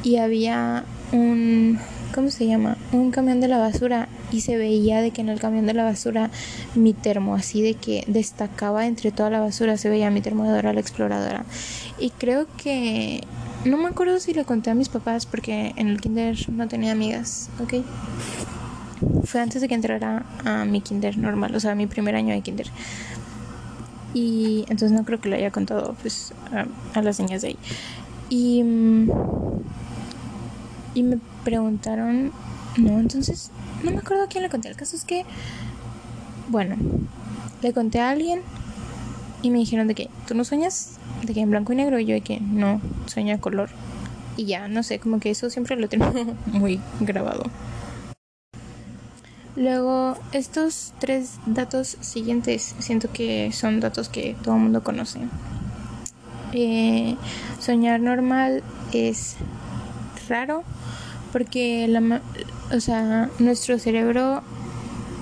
y 0.04 0.16
había 0.18 0.86
un, 1.12 1.78
¿cómo 2.14 2.32
se 2.32 2.48
llama? 2.48 2.78
Un 2.94 3.12
camión 3.12 3.42
de 3.42 3.50
la 3.50 3.58
basura 3.58 4.08
y 4.32 4.40
se 4.40 4.56
veía 4.56 5.02
de 5.02 5.12
que 5.12 5.20
en 5.20 5.28
el 5.28 5.42
camión 5.42 5.66
de 5.66 5.74
la 5.74 5.84
basura 5.84 6.32
mi 6.76 6.94
termo, 6.94 7.36
así 7.36 7.62
de 7.62 7.74
que 7.74 8.06
destacaba 8.08 8.86
entre 8.86 9.12
toda 9.12 9.30
la 9.30 9.42
basura, 9.42 9.76
se 9.76 9.90
veía 9.90 10.10
mi 10.10 10.22
termo 10.22 10.46
de 10.46 10.52
Dora 10.52 10.72
la 10.72 10.80
Exploradora. 10.80 11.44
Y 12.00 12.12
creo 12.12 12.48
que, 12.56 13.22
no 13.66 13.76
me 13.76 13.90
acuerdo 13.90 14.18
si 14.22 14.34
le 14.34 14.46
conté 14.46 14.70
a 14.70 14.76
mis 14.76 14.88
papás 14.88 15.26
porque 15.26 15.74
en 15.76 15.90
el 15.90 16.00
kinder 16.00 16.38
no 16.50 16.70
tenía 16.70 16.94
amigas, 16.94 17.50
¿ok? 17.62 17.84
Fue 19.24 19.42
antes 19.42 19.62
de 19.62 19.68
que 19.68 19.76
entrara 19.76 20.26
a 20.44 20.66
mi 20.66 20.82
kinder 20.82 21.18
normal, 21.18 21.56
o 21.56 21.60
sea, 21.60 21.76
mi 21.76 21.88
primer 21.88 22.16
año 22.16 22.34
de 22.34 22.42
kinder. 22.42 22.68
Y 24.14 24.62
entonces 24.70 24.92
no 24.92 25.04
creo 25.04 25.20
que 25.20 25.30
lo 25.30 25.36
haya 25.36 25.52
contado 25.52 25.96
pues 26.02 26.34
a, 26.94 27.02
las 27.02 27.20
niñas 27.20 27.42
de 27.42 27.50
ahí. 27.50 27.58
Y, 28.30 28.64
mm, 28.64 29.12
y 30.94 31.04
me 31.04 31.20
preguntaron, 31.44 32.32
no, 32.78 33.00
entonces 33.00 33.52
no 33.84 33.92
me 33.92 33.98
acuerdo 33.98 34.24
a 34.24 34.28
quién 34.28 34.44
le 34.44 34.50
conté. 34.50 34.70
El 34.70 34.76
caso 34.76 34.96
es 34.96 35.04
que, 35.04 35.26
bueno, 36.50 36.76
le 37.62 37.74
conté 37.74 38.00
a 38.00 38.10
alguien 38.10 38.42
y 39.42 39.50
me 39.50 39.60
dijeron 39.60 39.88
de 39.88 39.96
que 39.96 40.10
tú 40.28 40.34
no 40.34 40.44
sueñas 40.44 40.98
de 41.24 41.34
que 41.34 41.42
en 41.42 41.50
blanco 41.50 41.74
y 41.74 41.76
negro 41.76 42.00
y 42.00 42.06
yo 42.06 42.14
de 42.14 42.22
que 42.22 42.40
no, 42.40 42.82
sueña 43.08 43.40
color. 43.40 43.70
Y 44.38 44.46
ya, 44.46 44.68
no 44.68 44.84
sé, 44.84 45.00
como 45.00 45.20
que 45.20 45.30
eso 45.30 45.50
siempre 45.50 45.76
lo 45.76 45.88
tengo 45.88 46.12
muy 46.46 46.80
grabado. 47.00 47.44
Luego, 49.56 50.18
estos 50.34 50.94
tres 51.00 51.40
datos 51.46 51.98
siguientes 52.02 52.76
siento 52.80 53.12
que 53.12 53.52
son 53.54 53.80
datos 53.80 54.10
que 54.10 54.36
todo 54.44 54.56
el 54.56 54.62
mundo 54.62 54.84
conoce. 54.84 55.20
Eh, 56.52 57.16
soñar 57.60 58.02
normal 58.02 58.64
es 58.92 59.36
raro 60.28 60.64
porque 61.32 61.88
la, 61.88 62.22
o 62.74 62.80
sea, 62.80 63.30
nuestro 63.40 63.80
cerebro, 63.80 64.42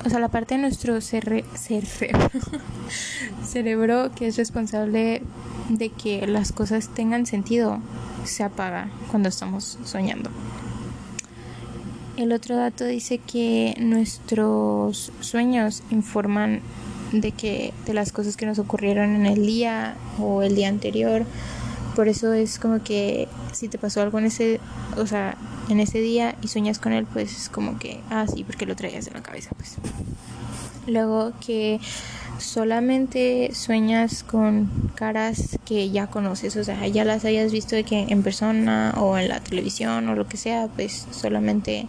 o 0.05 0.09
sea, 0.09 0.19
la 0.19 0.29
parte 0.29 0.55
de 0.55 0.61
nuestro 0.61 1.01
cerebro, 1.01 1.47
cerebro 3.43 4.11
que 4.15 4.27
es 4.27 4.37
responsable 4.37 5.23
de 5.69 5.89
que 5.89 6.27
las 6.27 6.51
cosas 6.51 6.89
tengan 6.89 7.25
sentido, 7.25 7.79
se 8.25 8.43
apaga 8.43 8.89
cuando 9.09 9.29
estamos 9.29 9.79
soñando. 9.85 10.29
El 12.17 12.31
otro 12.31 12.55
dato 12.55 12.85
dice 12.85 13.17
que 13.17 13.75
nuestros 13.79 15.11
sueños 15.19 15.81
informan 15.89 16.61
de 17.11 17.31
que 17.31 17.73
de 17.85 17.93
las 17.93 18.11
cosas 18.11 18.37
que 18.37 18.45
nos 18.45 18.59
ocurrieron 18.59 19.15
en 19.15 19.25
el 19.25 19.45
día 19.45 19.95
o 20.19 20.43
el 20.43 20.55
día 20.55 20.67
anterior. 20.67 21.25
Por 21.95 22.07
eso 22.07 22.33
es 22.33 22.59
como 22.59 22.83
que 22.83 23.27
si 23.51 23.67
te 23.67 23.77
pasó 23.77 24.01
algo 24.01 24.19
en 24.19 24.25
ese, 24.25 24.59
o 24.97 25.07
sea, 25.07 25.37
en 25.69 25.79
ese 25.79 25.99
día 25.99 26.35
y 26.41 26.47
sueñas 26.47 26.79
con 26.79 26.93
él, 26.93 27.05
pues 27.11 27.35
es 27.35 27.49
como 27.49 27.79
que, 27.79 27.99
ah, 28.09 28.25
sí, 28.27 28.43
porque 28.43 28.65
lo 28.65 28.75
traías 28.75 29.07
en 29.07 29.13
la 29.13 29.23
cabeza, 29.23 29.51
pues. 29.55 29.75
Luego 30.85 31.33
que 31.45 31.79
solamente 32.39 33.53
sueñas 33.53 34.23
con 34.23 34.69
caras 34.95 35.57
que 35.65 35.89
ya 35.89 36.07
conoces, 36.07 36.55
o 36.55 36.63
sea, 36.63 36.87
ya 36.87 37.05
las 37.05 37.25
hayas 37.25 37.51
visto 37.51 37.75
de 37.75 37.83
que 37.83 38.05
en 38.09 38.23
persona 38.23 38.93
o 38.97 39.17
en 39.17 39.29
la 39.29 39.39
televisión 39.39 40.07
o 40.09 40.15
lo 40.15 40.27
que 40.27 40.37
sea, 40.37 40.67
pues 40.67 41.07
solamente 41.11 41.87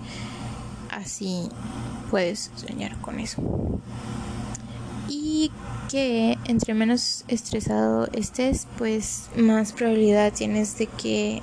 así 0.91 1.49
puedes 2.11 2.51
soñar 2.57 2.97
con 3.01 3.21
eso. 3.21 3.43
Y 5.09 5.51
que 5.91 6.39
entre 6.45 6.75
menos 6.75 7.25
estresado 7.29 8.09
estés, 8.13 8.67
pues 8.79 9.29
más 9.37 9.73
probabilidad 9.73 10.33
tienes 10.33 10.79
de 10.79 10.87
que 10.87 11.43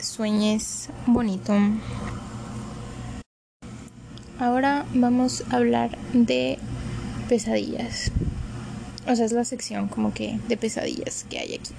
sueñes 0.00 0.88
bonito. 1.06 1.54
Ahora 4.38 4.86
vamos 4.94 5.42
a 5.50 5.56
hablar 5.56 5.98
de 6.12 6.58
pesadillas. 7.28 8.10
O 9.06 9.14
sea, 9.14 9.24
es 9.24 9.32
la 9.32 9.44
sección 9.44 9.88
como 9.88 10.12
que 10.12 10.38
de 10.48 10.56
pesadillas 10.56 11.24
que 11.30 11.38
hay 11.38 11.54
aquí. 11.54 11.70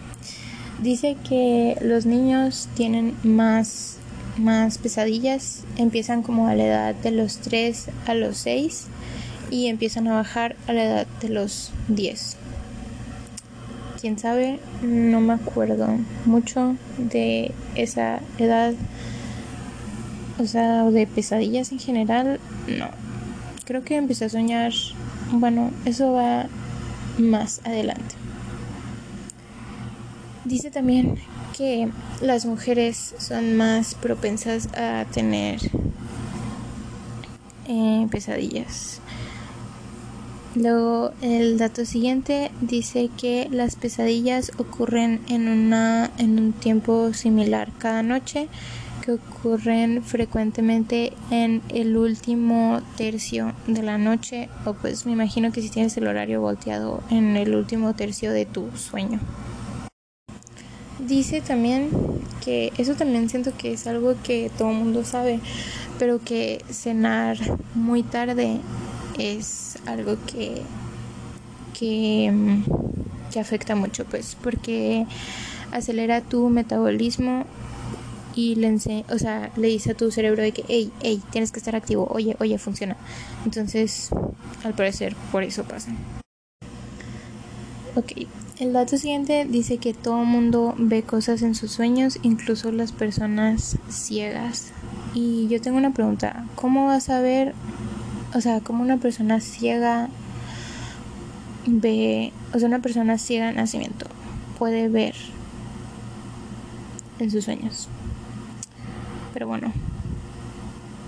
Dice 0.81 1.17
que 1.27 1.77
los 1.81 2.05
niños 2.05 2.69
tienen 2.75 3.15
más, 3.23 3.97
más 4.37 4.77
pesadillas, 4.77 5.63
empiezan 5.77 6.23
como 6.23 6.47
a 6.47 6.55
la 6.55 6.65
edad 6.65 6.95
de 6.95 7.11
los 7.11 7.39
3 7.39 7.89
a 8.07 8.13
los 8.13 8.37
6 8.37 8.87
y 9.51 9.67
empiezan 9.67 10.07
a 10.07 10.15
bajar 10.15 10.55
a 10.67 10.73
la 10.73 10.83
edad 10.83 11.07
de 11.21 11.29
los 11.29 11.71
10. 11.89 12.37
Quién 13.99 14.17
sabe, 14.17 14.59
no 14.81 15.19
me 15.19 15.33
acuerdo 15.33 15.89
mucho 16.25 16.77
de 16.97 17.51
esa 17.75 18.21
edad, 18.37 18.73
o 20.39 20.45
sea, 20.45 20.85
de 20.85 21.05
pesadillas 21.05 21.73
en 21.73 21.79
general, 21.79 22.39
no. 22.67 22.89
Creo 23.65 23.83
que 23.83 23.97
empecé 23.97 24.25
a 24.25 24.29
soñar 24.29 24.71
bueno, 25.31 25.71
eso 25.85 26.13
va 26.13 26.47
más 27.17 27.61
adelante. 27.65 28.15
Dice 30.45 30.71
también 30.71 31.17
que 31.57 31.89
las 32.21 32.45
mujeres 32.45 33.13
son 33.17 33.55
más 33.57 33.93
propensas 33.95 34.69
a 34.75 35.05
tener 35.11 35.59
eh, 37.67 38.07
pesadillas. 38.09 39.01
Luego 40.55 41.11
el 41.21 41.59
dato 41.59 41.85
siguiente 41.85 42.49
dice 42.61 43.09
que 43.15 43.47
las 43.51 43.75
pesadillas 43.75 44.51
ocurren 44.57 45.21
en, 45.29 45.47
una, 45.47 46.09
en 46.17 46.39
un 46.39 46.53
tiempo 46.53 47.13
similar 47.13 47.71
cada 47.77 48.01
noche, 48.01 48.47
que 49.03 49.13
ocurren 49.13 50.03
frecuentemente 50.03 51.13
en 51.31 51.61
el 51.69 51.97
último 51.97 52.81
tercio 52.97 53.53
de 53.67 53.83
la 53.83 53.97
noche, 53.97 54.49
o 54.65 54.73
pues 54.73 55.05
me 55.05 55.11
imagino 55.11 55.51
que 55.51 55.61
si 55.61 55.69
tienes 55.69 55.95
el 55.97 56.07
horario 56.07 56.41
volteado 56.41 57.01
en 57.09 57.35
el 57.37 57.55
último 57.55 57.93
tercio 57.93 58.31
de 58.31 58.45
tu 58.45 58.69
sueño. 58.75 59.19
Dice 60.99 61.41
también 61.41 61.89
que 62.43 62.71
eso 62.77 62.93
también 62.93 63.29
siento 63.29 63.55
que 63.57 63.73
es 63.73 63.87
algo 63.87 64.15
que 64.23 64.51
todo 64.57 64.69
el 64.69 64.77
mundo 64.77 65.03
sabe, 65.03 65.39
pero 65.97 66.19
que 66.19 66.63
cenar 66.69 67.37
muy 67.73 68.03
tarde 68.03 68.59
es 69.17 69.77
algo 69.85 70.17
que, 70.25 70.61
que, 71.77 72.31
afecta 73.39 73.75
mucho, 73.75 74.05
pues, 74.05 74.35
porque 74.41 75.05
acelera 75.71 76.21
tu 76.21 76.49
metabolismo 76.49 77.45
y 78.39 78.55
le, 78.55 78.73
o 79.09 79.19
sea, 79.19 79.51
le 79.57 79.67
dice 79.67 79.91
a 79.91 79.93
tu 79.95 80.11
cerebro 80.11 80.41
de 80.41 80.53
que, 80.53 80.63
hey, 80.69 80.91
hey, 81.01 81.21
tienes 81.31 81.51
que 81.51 81.59
estar 81.59 81.75
activo, 81.75 82.07
oye, 82.09 82.37
oye, 82.39 82.57
funciona. 82.57 82.95
Entonces, 83.43 84.09
al 84.63 84.73
parecer, 84.73 85.15
por 85.31 85.43
eso 85.43 85.63
pasa. 85.63 85.91
Ok, 87.95 88.13
el 88.59 88.71
dato 88.71 88.97
siguiente 88.97 89.45
dice 89.49 89.77
que 89.77 89.93
todo 89.93 90.23
mundo 90.23 90.73
ve 90.77 91.03
cosas 91.03 91.41
en 91.41 91.53
sus 91.53 91.71
sueños, 91.71 92.19
incluso 92.21 92.71
las 92.71 92.93
personas 92.93 93.77
ciegas. 93.89 94.71
Y 95.13 95.47
yo 95.49 95.59
tengo 95.59 95.77
una 95.77 95.93
pregunta, 95.93 96.45
¿cómo 96.55 96.85
vas 96.85 97.09
a 97.09 97.19
ver 97.19 97.53
o 98.33 98.41
sea, 98.41 98.59
como 98.61 98.83
una 98.83 98.97
persona 98.97 99.39
ciega 99.39 100.09
ve, 101.65 102.31
o 102.53 102.59
sea, 102.59 102.67
una 102.67 102.79
persona 102.79 103.17
ciega 103.17 103.47
de 103.47 103.53
nacimiento 103.53 104.05
puede 104.57 104.87
ver 104.87 105.15
en 107.19 107.31
sus 107.31 107.45
sueños. 107.45 107.89
Pero 109.33 109.47
bueno, 109.47 109.71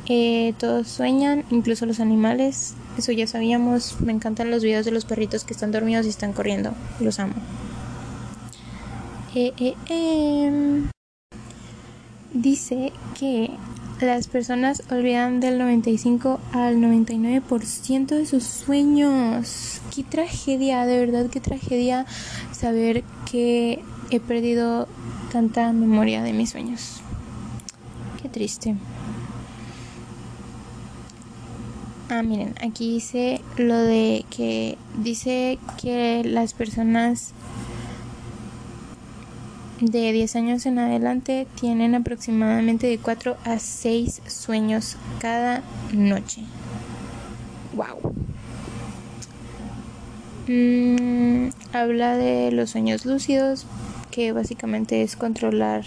eh, 0.07 0.53
todos 0.57 0.87
sueñan, 0.87 1.45
incluso 1.51 1.85
los 1.85 1.99
animales, 1.99 2.73
eso 2.97 3.11
ya 3.11 3.27
sabíamos. 3.27 4.01
Me 4.01 4.11
encantan 4.11 4.51
los 4.51 4.63
videos 4.63 4.85
de 4.85 4.91
los 4.91 5.05
perritos 5.05 5.43
que 5.43 5.53
están 5.53 5.71
dormidos 5.71 6.05
y 6.05 6.09
están 6.09 6.33
corriendo, 6.33 6.73
los 6.99 7.19
amo. 7.19 7.33
Eh, 9.33 9.53
eh, 9.57 9.75
em. 9.87 10.89
Dice 12.33 12.91
que 13.17 13.51
las 14.01 14.27
personas 14.27 14.83
olvidan 14.89 15.39
del 15.39 15.57
95 15.57 16.39
al 16.51 16.77
99% 16.77 18.07
de 18.07 18.25
sus 18.25 18.43
sueños. 18.43 19.79
Qué 19.95 20.03
tragedia, 20.03 20.85
de 20.85 20.97
verdad, 20.99 21.27
qué 21.29 21.39
tragedia 21.39 22.05
saber 22.51 23.03
que 23.29 23.81
he 24.09 24.19
perdido 24.19 24.87
tanta 25.31 25.71
memoria 25.71 26.23
de 26.23 26.33
mis 26.33 26.49
sueños. 26.49 27.01
Qué 28.21 28.29
triste. 28.29 28.75
Ah, 32.09 32.23
miren, 32.23 32.55
aquí 32.61 32.91
dice 32.91 33.41
lo 33.57 33.77
de 33.77 34.25
que 34.29 34.77
dice 34.97 35.57
que 35.81 36.23
las 36.25 36.53
personas 36.53 37.33
de 39.79 40.11
10 40.11 40.35
años 40.35 40.65
en 40.65 40.77
adelante 40.77 41.47
tienen 41.59 41.95
aproximadamente 41.95 42.87
de 42.87 42.97
4 42.99 43.37
a 43.45 43.57
6 43.59 44.21
sueños 44.27 44.97
cada 45.19 45.63
noche. 45.93 46.43
¡Wow! 47.73 48.13
Mm, 50.47 51.49
habla 51.71 52.17
de 52.17 52.51
los 52.51 52.71
sueños 52.71 53.05
lúcidos, 53.05 53.65
que 54.11 54.33
básicamente 54.33 55.01
es 55.01 55.15
controlar 55.15 55.85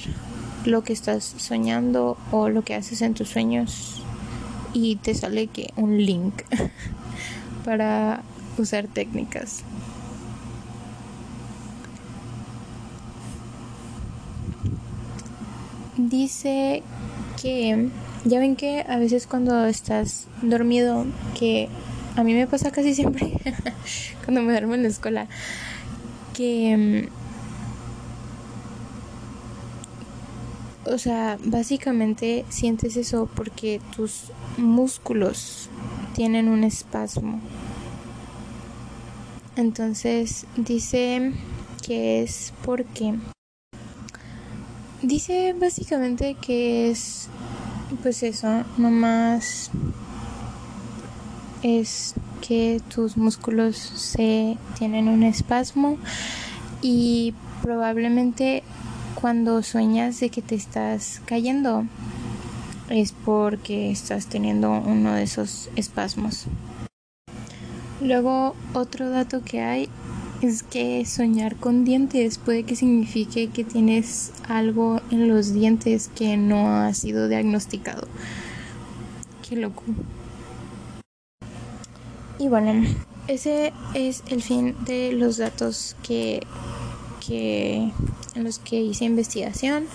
lo 0.65 0.83
que 0.83 0.93
estás 0.93 1.25
soñando 1.37 2.17
o 2.31 2.49
lo 2.49 2.63
que 2.63 2.75
haces 2.75 3.03
en 3.03 3.15
tus 3.15 3.29
sueños 3.29 4.03
y 4.73 4.97
te 4.97 5.15
sale 5.15 5.47
que 5.47 5.73
un 5.77 6.05
link 6.05 6.43
para 7.65 8.23
usar 8.59 8.87
técnicas. 8.87 9.65
dice 15.97 16.83
que 17.41 17.89
ya 18.25 18.39
ven 18.39 18.57
que 18.57 18.85
a 18.89 18.99
veces 18.99 19.27
cuando 19.27 19.65
estás 19.67 20.27
dormido, 20.43 21.07
que 21.39 21.69
a 22.17 22.23
mí 22.25 22.35
me 22.35 22.47
pasa 22.47 22.71
casi 22.71 22.95
siempre 22.95 23.33
cuando 24.25 24.43
me 24.43 24.53
duermo 24.53 24.75
en 24.75 24.83
la 24.83 24.89
escuela, 24.89 25.27
que... 26.35 27.09
O 30.87 30.99
sea, 30.99 31.39
básicamente 31.45 32.45
sientes 32.49 32.97
eso 32.97 33.29
porque 33.35 33.81
tus 33.97 34.33
músculos 34.59 35.71
tienen 36.15 36.49
un 36.49 36.65
espasmo. 36.65 37.41
Entonces 39.57 40.47
dice 40.57 41.33
que 41.83 42.23
es 42.23 42.53
porque 42.65 43.15
Dice 45.05 45.55
básicamente 45.61 46.35
que 46.35 46.91
es, 46.91 47.29
pues 48.03 48.23
eso, 48.23 48.65
nomás 48.79 49.71
es 51.63 52.15
que 52.41 52.81
tus 52.89 53.19
músculos 53.19 53.77
se 53.77 54.57
tienen 54.79 55.09
un 55.09 55.23
espasmo 55.23 55.99
y 56.81 57.35
probablemente 57.61 58.63
cuando 59.25 59.63
sueñas 59.63 60.21
de 60.21 60.29
que 60.29 60.43
te 60.43 60.55
estás 60.55 61.23
cayendo 61.25 61.87
es 62.91 63.13
porque 63.13 63.91
estás 63.91 64.27
teniendo 64.27 64.71
uno 64.71 65.15
de 65.15 65.23
esos 65.23 65.71
espasmos. 65.77 66.45
Luego 68.03 68.55
otro 68.75 69.09
dato 69.09 69.43
que 69.43 69.63
hay 69.63 69.89
es 70.43 70.63
que 70.63 71.07
soñar 71.07 71.57
con 71.57 71.87
dientes 71.87 72.37
puede 72.37 72.65
que 72.65 72.77
signifique 72.77 73.49
que 73.49 73.65
tienes 73.65 74.31
algo 74.47 75.01
en 75.11 75.27
los 75.27 75.55
dientes 75.55 76.11
que 76.15 76.37
no 76.37 76.69
ha 76.69 76.93
sido 76.93 77.27
diagnosticado. 77.27 78.07
Qué 79.49 79.57
loco. 79.57 79.85
Y 82.39 82.49
bueno, 82.49 82.87
ese 83.27 83.73
es 83.95 84.23
el 84.29 84.43
fin 84.43 84.77
de 84.85 85.13
los 85.13 85.39
datos 85.39 85.97
que, 86.03 86.47
que 87.27 87.91
en 88.35 88.45
los 88.45 88.59
que 88.59 88.81
hice 88.81 89.05
investigación 89.05 89.87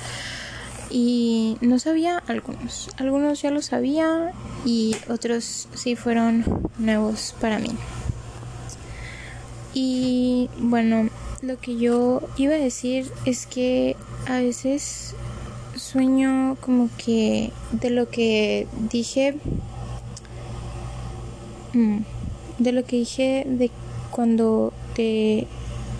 y 0.89 1.57
no 1.61 1.79
sabía 1.79 2.23
algunos. 2.27 2.89
Algunos 2.97 3.41
ya 3.41 3.51
lo 3.51 3.61
sabía 3.61 4.31
y 4.65 4.95
otros 5.07 5.67
sí 5.73 5.95
fueron 5.95 6.43
nuevos 6.77 7.35
para 7.39 7.59
mí. 7.59 7.69
Y 9.73 10.49
bueno, 10.57 11.09
lo 11.41 11.59
que 11.59 11.77
yo 11.77 12.21
iba 12.37 12.55
a 12.55 12.57
decir 12.57 13.11
es 13.25 13.45
que 13.45 13.95
a 14.27 14.39
veces 14.39 15.15
sueño 15.75 16.57
como 16.59 16.89
que 16.97 17.51
de 17.71 17.89
lo 17.89 18.09
que 18.09 18.67
dije 18.91 19.35
mm, 21.73 21.99
de 22.57 22.71
lo 22.71 22.83
que 22.83 22.97
dije 22.97 23.45
de 23.47 23.71
cuando 24.11 24.73
te 24.95 25.47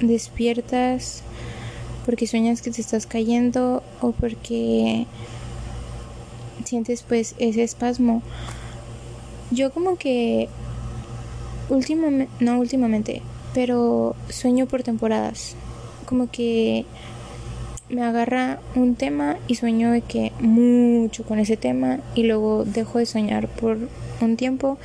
despiertas 0.02 1.24
porque 2.06 2.28
sueñas 2.28 2.62
que 2.62 2.72
te 2.72 2.82
estás 2.82 3.06
cayendo 3.06 3.84
o 4.02 4.12
porque 4.12 5.06
sientes 6.66 7.04
pues 7.04 7.36
ese 7.40 7.64
espasmo 7.64 8.22
yo 9.52 9.72
como 9.72 9.98
que 9.98 10.50
últimamente 11.70 12.30
no 12.40 12.60
últimamente 12.60 13.22
pero 13.54 14.16
sueño 14.30 14.68
por 14.68 14.84
temporadas. 14.84 15.56
Como 16.06 16.30
que 16.30 16.86
me 17.90 18.04
agarra 18.04 18.60
un 18.76 18.96
tema 18.96 19.38
y 19.48 19.56
sueño 19.56 19.92
de 19.92 20.02
que 20.02 20.32
mucho 20.40 21.24
con 21.24 21.40
ese 21.40 21.58
tema 21.58 22.00
y 22.16 22.24
luego 22.24 22.66
dejo 22.66 23.00
de 23.00 23.06
soñar 23.06 23.48
por 23.48 23.78
un 24.22 24.38
tiempo 24.38 24.78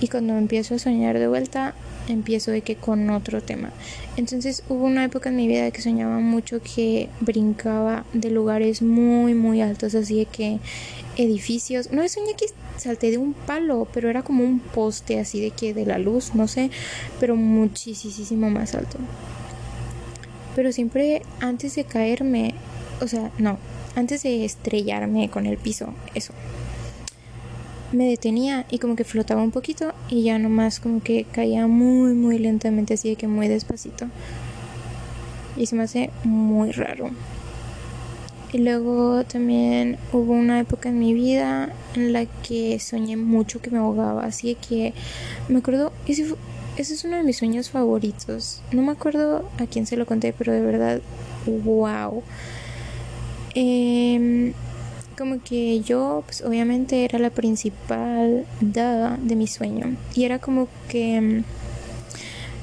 y 0.00 0.08
cuando 0.08 0.36
empiezo 0.36 0.74
a 0.74 0.78
soñar 0.78 1.18
de 1.18 1.28
vuelta 1.28 1.74
empiezo 2.08 2.50
de 2.50 2.62
que 2.62 2.76
con 2.76 3.10
otro 3.10 3.42
tema. 3.42 3.70
Entonces 4.16 4.62
hubo 4.68 4.84
una 4.84 5.04
época 5.04 5.28
en 5.28 5.36
mi 5.36 5.48
vida 5.48 5.70
que 5.70 5.82
soñaba 5.82 6.18
mucho 6.20 6.60
que 6.62 7.08
brincaba 7.20 8.04
de 8.12 8.30
lugares 8.30 8.82
muy 8.82 9.34
muy 9.34 9.60
altos, 9.60 9.94
así 9.94 10.18
de 10.18 10.26
que 10.26 10.58
edificios. 11.16 11.90
No 11.92 12.06
soñé 12.08 12.34
que 12.34 12.46
salté 12.76 13.10
de 13.10 13.18
un 13.18 13.32
palo, 13.34 13.88
pero 13.92 14.10
era 14.10 14.22
como 14.22 14.44
un 14.44 14.60
poste 14.60 15.18
así 15.18 15.40
de 15.40 15.50
que 15.50 15.74
de 15.74 15.86
la 15.86 15.98
luz, 15.98 16.34
no 16.34 16.48
sé, 16.48 16.70
pero 17.20 17.36
muchísimo 17.36 18.50
más 18.50 18.74
alto. 18.74 18.98
Pero 20.54 20.72
siempre 20.72 21.22
antes 21.40 21.74
de 21.74 21.84
caerme, 21.84 22.54
o 23.00 23.08
sea, 23.08 23.30
no, 23.38 23.58
antes 23.94 24.22
de 24.22 24.44
estrellarme 24.44 25.28
con 25.30 25.46
el 25.46 25.58
piso, 25.58 25.92
eso. 26.14 26.32
Me 27.92 28.08
detenía 28.08 28.66
y 28.70 28.78
como 28.78 28.96
que 28.96 29.04
flotaba 29.04 29.42
un 29.42 29.50
poquito 29.50 29.92
y 30.08 30.22
ya 30.22 30.38
nomás 30.38 30.80
como 30.80 31.02
que 31.02 31.24
caía 31.24 31.66
muy 31.66 32.14
muy 32.14 32.38
lentamente 32.38 32.94
así 32.94 33.10
de 33.10 33.16
que 33.16 33.28
muy 33.28 33.48
despacito. 33.48 34.06
Y 35.56 35.66
se 35.66 35.76
me 35.76 35.84
hace 35.84 36.10
muy 36.24 36.72
raro. 36.72 37.10
Y 38.52 38.58
luego 38.58 39.24
también 39.24 39.98
hubo 40.12 40.32
una 40.32 40.60
época 40.60 40.88
en 40.88 40.98
mi 40.98 41.14
vida 41.14 41.72
en 41.94 42.12
la 42.12 42.26
que 42.26 42.78
soñé 42.78 43.16
mucho 43.16 43.60
que 43.60 43.70
me 43.70 43.78
ahogaba 43.78 44.24
así 44.24 44.48
de 44.48 44.54
que 44.54 44.94
me 45.48 45.58
acuerdo 45.58 45.92
ese, 46.06 46.34
ese 46.76 46.94
es 46.94 47.04
uno 47.04 47.16
de 47.16 47.22
mis 47.22 47.38
sueños 47.38 47.70
favoritos. 47.70 48.62
No 48.72 48.82
me 48.82 48.92
acuerdo 48.92 49.48
a 49.58 49.66
quién 49.66 49.86
se 49.86 49.96
lo 49.96 50.06
conté 50.06 50.32
pero 50.32 50.52
de 50.52 50.60
verdad 50.60 51.00
wow 51.46 52.22
eh, 53.54 54.52
como 55.16 55.42
que 55.42 55.80
yo, 55.80 56.22
pues 56.26 56.42
obviamente 56.42 57.04
era 57.04 57.18
la 57.18 57.30
principal 57.30 58.46
de, 58.60 59.16
de 59.22 59.36
mi 59.36 59.46
sueño. 59.46 59.96
Y 60.14 60.24
era 60.24 60.38
como 60.38 60.68
que 60.88 61.20
mm, 61.20 61.44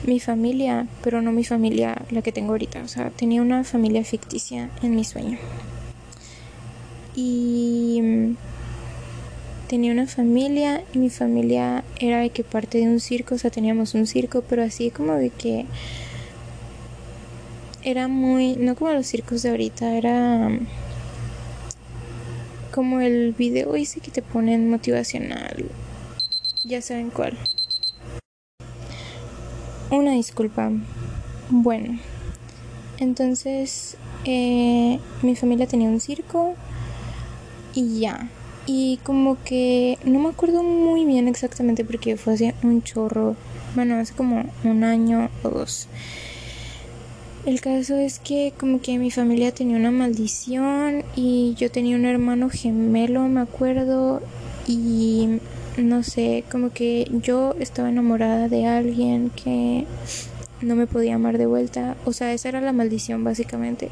mi 0.07 0.19
familia, 0.19 0.87
pero 1.03 1.21
no 1.21 1.31
mi 1.31 1.43
familia 1.43 2.01
la 2.11 2.21
que 2.21 2.31
tengo 2.31 2.51
ahorita. 2.51 2.81
O 2.83 2.87
sea, 2.87 3.09
tenía 3.09 3.41
una 3.41 3.63
familia 3.63 4.03
ficticia 4.03 4.69
en 4.81 4.95
mi 4.95 5.03
sueño. 5.03 5.37
Y 7.15 7.99
mm, 8.01 8.35
tenía 9.67 9.91
una 9.91 10.07
familia 10.07 10.83
y 10.93 10.99
mi 10.99 11.09
familia 11.09 11.83
era 11.99 12.19
de 12.19 12.29
que 12.29 12.43
parte 12.43 12.77
de 12.79 12.87
un 12.87 12.99
circo, 12.99 13.35
o 13.35 13.37
sea, 13.37 13.51
teníamos 13.51 13.93
un 13.93 14.07
circo, 14.07 14.43
pero 14.47 14.63
así 14.63 14.91
como 14.91 15.13
de 15.13 15.29
que 15.29 15.65
era 17.83 18.07
muy, 18.07 18.55
no 18.55 18.75
como 18.75 18.91
los 18.91 19.05
circos 19.07 19.41
de 19.43 19.49
ahorita, 19.49 19.97
era 19.97 20.49
mm, 20.49 20.67
como 22.73 23.01
el 23.01 23.33
video 23.33 23.75
ese 23.75 23.99
que 23.99 24.09
te 24.09 24.23
ponen 24.23 24.69
motivacional. 24.69 25.69
Ya 26.63 26.81
saben 26.81 27.11
cuál. 27.11 27.37
Una 29.91 30.13
disculpa. 30.13 30.71
Bueno, 31.49 31.99
entonces 32.97 33.95
eh, 34.25 34.99
mi 35.21 35.35
familia 35.35 35.67
tenía 35.67 35.87
un 35.87 35.99
circo 35.99 36.55
y 37.75 37.99
ya. 37.99 38.27
Y 38.65 38.97
como 39.03 39.37
que 39.43 39.99
no 40.03 40.19
me 40.19 40.29
acuerdo 40.29 40.63
muy 40.63 41.05
bien 41.05 41.27
exactamente 41.27 41.85
porque 41.85 42.17
fue 42.17 42.33
hace 42.33 42.55
un 42.63 42.81
chorro. 42.81 43.35
Bueno, 43.75 43.97
hace 43.97 44.15
como 44.15 44.45
un 44.63 44.83
año 44.83 45.29
o 45.43 45.49
dos. 45.49 45.87
El 47.45 47.59
caso 47.59 47.95
es 47.95 48.19
que 48.19 48.53
como 48.57 48.79
que 48.79 48.97
mi 48.97 49.11
familia 49.11 49.53
tenía 49.53 49.75
una 49.75 49.91
maldición 49.91 51.03
y 51.13 51.55
yo 51.57 51.69
tenía 51.69 51.97
un 51.97 52.05
hermano 52.05 52.49
gemelo, 52.49 53.27
me 53.27 53.41
acuerdo, 53.41 54.21
y 54.65 55.39
no 55.77 56.03
sé, 56.03 56.45
como 56.49 56.69
que 56.69 57.11
yo 57.11 57.53
estaba 57.59 57.89
enamorada 57.89 58.47
de 58.47 58.65
alguien 58.65 59.29
que 59.29 59.85
no 60.61 60.77
me 60.77 60.87
podía 60.87 61.15
amar 61.15 61.37
de 61.37 61.45
vuelta, 61.45 61.97
o 62.05 62.13
sea, 62.13 62.31
esa 62.31 62.47
era 62.47 62.61
la 62.61 62.71
maldición 62.71 63.25
básicamente. 63.25 63.89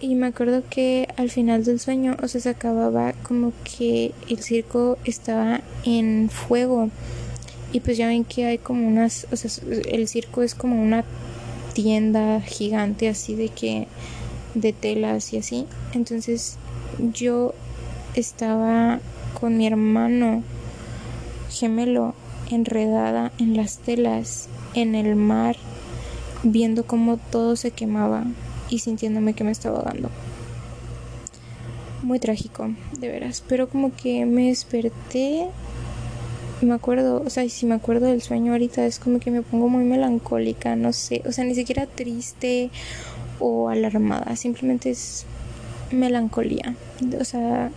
Y 0.00 0.16
me 0.16 0.26
acuerdo 0.26 0.64
que 0.68 1.08
al 1.16 1.30
final 1.30 1.64
del 1.64 1.78
sueño, 1.78 2.16
o 2.20 2.26
sea, 2.26 2.40
se 2.40 2.48
acababa 2.48 3.12
como 3.22 3.52
que 3.62 4.12
el 4.28 4.42
circo 4.42 4.98
estaba 5.04 5.60
en 5.84 6.30
fuego. 6.30 6.90
Y 7.72 7.80
pues 7.80 7.96
ya 7.96 8.08
ven 8.08 8.24
que 8.24 8.44
hay 8.44 8.58
como 8.58 8.86
unas, 8.86 9.26
o 9.32 9.36
sea, 9.36 9.50
el 9.88 10.06
circo 10.08 10.42
es 10.42 10.54
como 10.54 10.80
una 10.80 11.04
tienda 11.76 12.40
gigante 12.40 13.06
así 13.06 13.34
de 13.34 13.50
que 13.50 13.86
de 14.54 14.72
telas 14.72 15.34
y 15.34 15.36
así. 15.36 15.66
Entonces 15.92 16.56
yo 17.12 17.52
estaba 18.14 18.98
con 19.38 19.58
mi 19.58 19.66
hermano 19.66 20.42
gemelo 21.50 22.14
enredada 22.50 23.30
en 23.38 23.58
las 23.58 23.76
telas 23.76 24.48
en 24.72 24.94
el 24.94 25.16
mar 25.16 25.56
viendo 26.42 26.86
cómo 26.86 27.18
todo 27.18 27.56
se 27.56 27.72
quemaba 27.72 28.24
y 28.70 28.78
sintiéndome 28.78 29.34
que 29.34 29.44
me 29.44 29.50
estaba 29.50 29.80
ahogando. 29.80 30.08
Muy 32.00 32.18
trágico, 32.20 32.70
de 32.98 33.08
veras. 33.08 33.42
Pero 33.46 33.68
como 33.68 33.94
que 33.94 34.24
me 34.24 34.48
desperté 34.48 35.48
me 36.62 36.74
acuerdo, 36.74 37.22
o 37.24 37.30
sea, 37.30 37.46
si 37.48 37.66
me 37.66 37.74
acuerdo 37.74 38.06
del 38.06 38.22
sueño 38.22 38.52
ahorita 38.52 38.86
es 38.86 38.98
como 38.98 39.20
que 39.20 39.30
me 39.30 39.42
pongo 39.42 39.68
muy 39.68 39.84
melancólica, 39.84 40.74
no 40.74 40.92
sé, 40.92 41.22
o 41.26 41.32
sea, 41.32 41.44
ni 41.44 41.54
siquiera 41.54 41.86
triste 41.86 42.70
o 43.38 43.68
alarmada, 43.68 44.34
simplemente 44.36 44.90
es 44.90 45.26
melancolía, 45.90 46.74
o 47.20 47.24
sea, 47.24 47.70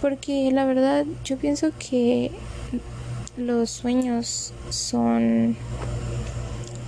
porque 0.00 0.50
la 0.50 0.64
verdad 0.64 1.04
yo 1.24 1.36
pienso 1.36 1.72
que 1.78 2.30
los 3.36 3.70
sueños 3.70 4.54
son, 4.70 5.56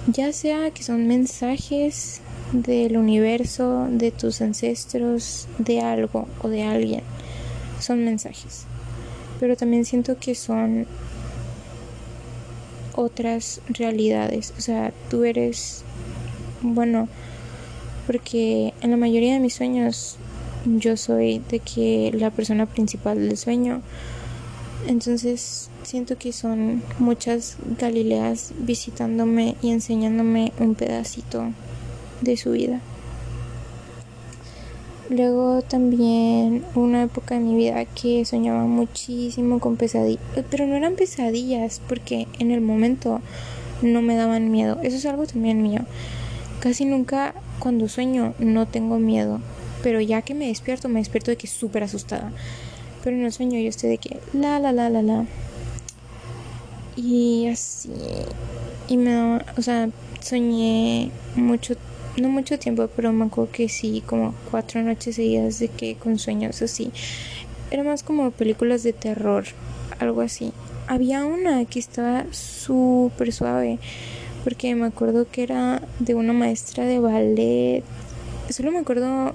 ya 0.06 0.32
sea 0.32 0.70
que 0.70 0.82
son 0.82 1.06
mensajes 1.06 2.22
del 2.52 2.96
universo, 2.96 3.86
de 3.90 4.10
tus 4.10 4.40
ancestros, 4.40 5.46
de 5.58 5.80
algo 5.80 6.26
o 6.40 6.48
de 6.48 6.62
alguien, 6.62 7.02
son 7.80 8.04
mensajes 8.04 8.66
pero 9.40 9.56
también 9.56 9.86
siento 9.86 10.18
que 10.18 10.34
son 10.34 10.86
otras 12.94 13.62
realidades. 13.68 14.52
O 14.58 14.60
sea, 14.60 14.92
tú 15.08 15.24
eres, 15.24 15.82
bueno, 16.60 17.08
porque 18.06 18.74
en 18.82 18.90
la 18.90 18.98
mayoría 18.98 19.32
de 19.32 19.40
mis 19.40 19.54
sueños 19.54 20.16
yo 20.66 20.98
soy 20.98 21.42
de 21.50 21.60
que 21.60 22.12
la 22.14 22.30
persona 22.30 22.66
principal 22.66 23.18
del 23.18 23.36
sueño. 23.38 23.80
Entonces 24.86 25.70
siento 25.84 26.18
que 26.18 26.32
son 26.32 26.82
muchas 26.98 27.56
Galileas 27.78 28.52
visitándome 28.58 29.56
y 29.62 29.70
enseñándome 29.70 30.52
un 30.58 30.74
pedacito 30.74 31.44
de 32.20 32.36
su 32.36 32.52
vida. 32.52 32.80
Luego 35.10 35.60
también 35.62 36.64
una 36.76 37.02
época 37.02 37.34
de 37.34 37.40
mi 37.40 37.56
vida 37.56 37.84
que 37.84 38.24
soñaba 38.24 38.62
muchísimo 38.62 39.58
con 39.58 39.76
pesadillas, 39.76 40.22
pero 40.50 40.66
no 40.66 40.76
eran 40.76 40.94
pesadillas 40.94 41.80
porque 41.88 42.28
en 42.38 42.52
el 42.52 42.60
momento 42.60 43.20
no 43.82 44.02
me 44.02 44.14
daban 44.14 44.52
miedo. 44.52 44.78
Eso 44.84 44.98
es 44.98 45.06
algo 45.06 45.26
también 45.26 45.62
mío. 45.62 45.80
Casi 46.60 46.84
nunca 46.84 47.34
cuando 47.58 47.88
sueño 47.88 48.34
no 48.38 48.68
tengo 48.68 49.00
miedo, 49.00 49.40
pero 49.82 50.00
ya 50.00 50.22
que 50.22 50.34
me 50.34 50.46
despierto 50.46 50.88
me 50.88 51.00
despierto 51.00 51.32
de 51.32 51.36
que 51.36 51.48
súper 51.48 51.82
asustada. 51.82 52.30
Pero 53.02 53.16
en 53.16 53.24
el 53.24 53.32
sueño 53.32 53.58
yo 53.58 53.68
estoy 53.68 53.90
de 53.90 53.98
que 53.98 54.20
la 54.32 54.60
la 54.60 54.70
la 54.70 54.90
la 54.90 55.02
la. 55.02 55.26
Y 56.94 57.48
así. 57.48 57.90
Y 58.86 58.96
me, 58.96 59.40
o 59.56 59.62
sea, 59.62 59.88
soñé 60.20 61.10
mucho 61.34 61.74
no 62.20 62.28
mucho 62.28 62.58
tiempo, 62.58 62.88
pero 62.94 63.12
me 63.12 63.24
acuerdo 63.24 63.50
que 63.52 63.68
sí, 63.68 64.02
como 64.06 64.34
cuatro 64.50 64.82
noches 64.82 65.16
seguidas 65.16 65.58
de 65.58 65.68
que 65.68 65.96
con 65.96 66.18
sueños 66.18 66.62
así. 66.62 66.90
Era 67.70 67.82
más 67.84 68.02
como 68.02 68.30
películas 68.30 68.82
de 68.82 68.92
terror, 68.92 69.44
algo 69.98 70.20
así. 70.20 70.52
Había 70.86 71.24
una 71.24 71.64
que 71.64 71.78
estaba 71.78 72.24
súper 72.32 73.32
suave, 73.32 73.78
porque 74.44 74.74
me 74.74 74.86
acuerdo 74.86 75.26
que 75.30 75.42
era 75.42 75.82
de 75.98 76.14
una 76.14 76.32
maestra 76.32 76.84
de 76.84 76.98
ballet. 76.98 77.84
Solo 78.48 78.72
me 78.72 78.78
acuerdo, 78.78 79.34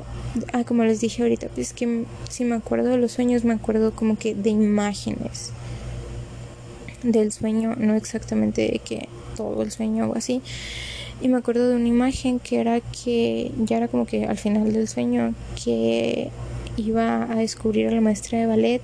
ah, 0.51 0.63
como 0.65 0.83
les 0.83 0.99
dije 0.99 1.21
ahorita, 1.21 1.47
pues 1.49 1.73
que 1.73 2.03
si 2.29 2.43
me 2.43 2.55
acuerdo 2.55 2.89
de 2.89 2.97
los 2.97 3.13
sueños, 3.13 3.45
me 3.45 3.53
acuerdo 3.53 3.91
como 3.95 4.17
que 4.17 4.35
de 4.35 4.49
imágenes 4.49 5.51
del 7.03 7.31
sueño, 7.31 7.75
no 7.77 7.95
exactamente 7.95 8.61
de 8.63 8.79
que 8.79 9.07
todo 9.35 9.61
el 9.61 9.71
sueño 9.71 10.09
o 10.09 10.17
así. 10.17 10.41
Y 11.21 11.27
me 11.27 11.37
acuerdo 11.37 11.69
de 11.69 11.75
una 11.75 11.87
imagen 11.87 12.39
que 12.39 12.59
era 12.59 12.81
que 12.81 13.51
ya 13.57 13.77
era 13.77 13.87
como 13.87 14.05
que 14.05 14.25
al 14.25 14.37
final 14.37 14.71
del 14.73 14.87
sueño 14.87 15.33
que 15.63 16.29
iba 16.77 17.23
a 17.23 17.35
descubrir 17.35 17.87
a 17.87 17.91
la 17.91 18.01
maestra 18.01 18.39
de 18.39 18.47
ballet 18.47 18.81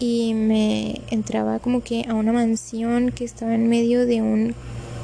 y 0.00 0.34
me 0.34 1.00
entraba 1.10 1.60
como 1.60 1.82
que 1.82 2.04
a 2.08 2.14
una 2.14 2.32
mansión 2.32 3.12
que 3.12 3.24
estaba 3.24 3.54
en 3.54 3.68
medio 3.68 4.04
de 4.06 4.20
un 4.20 4.54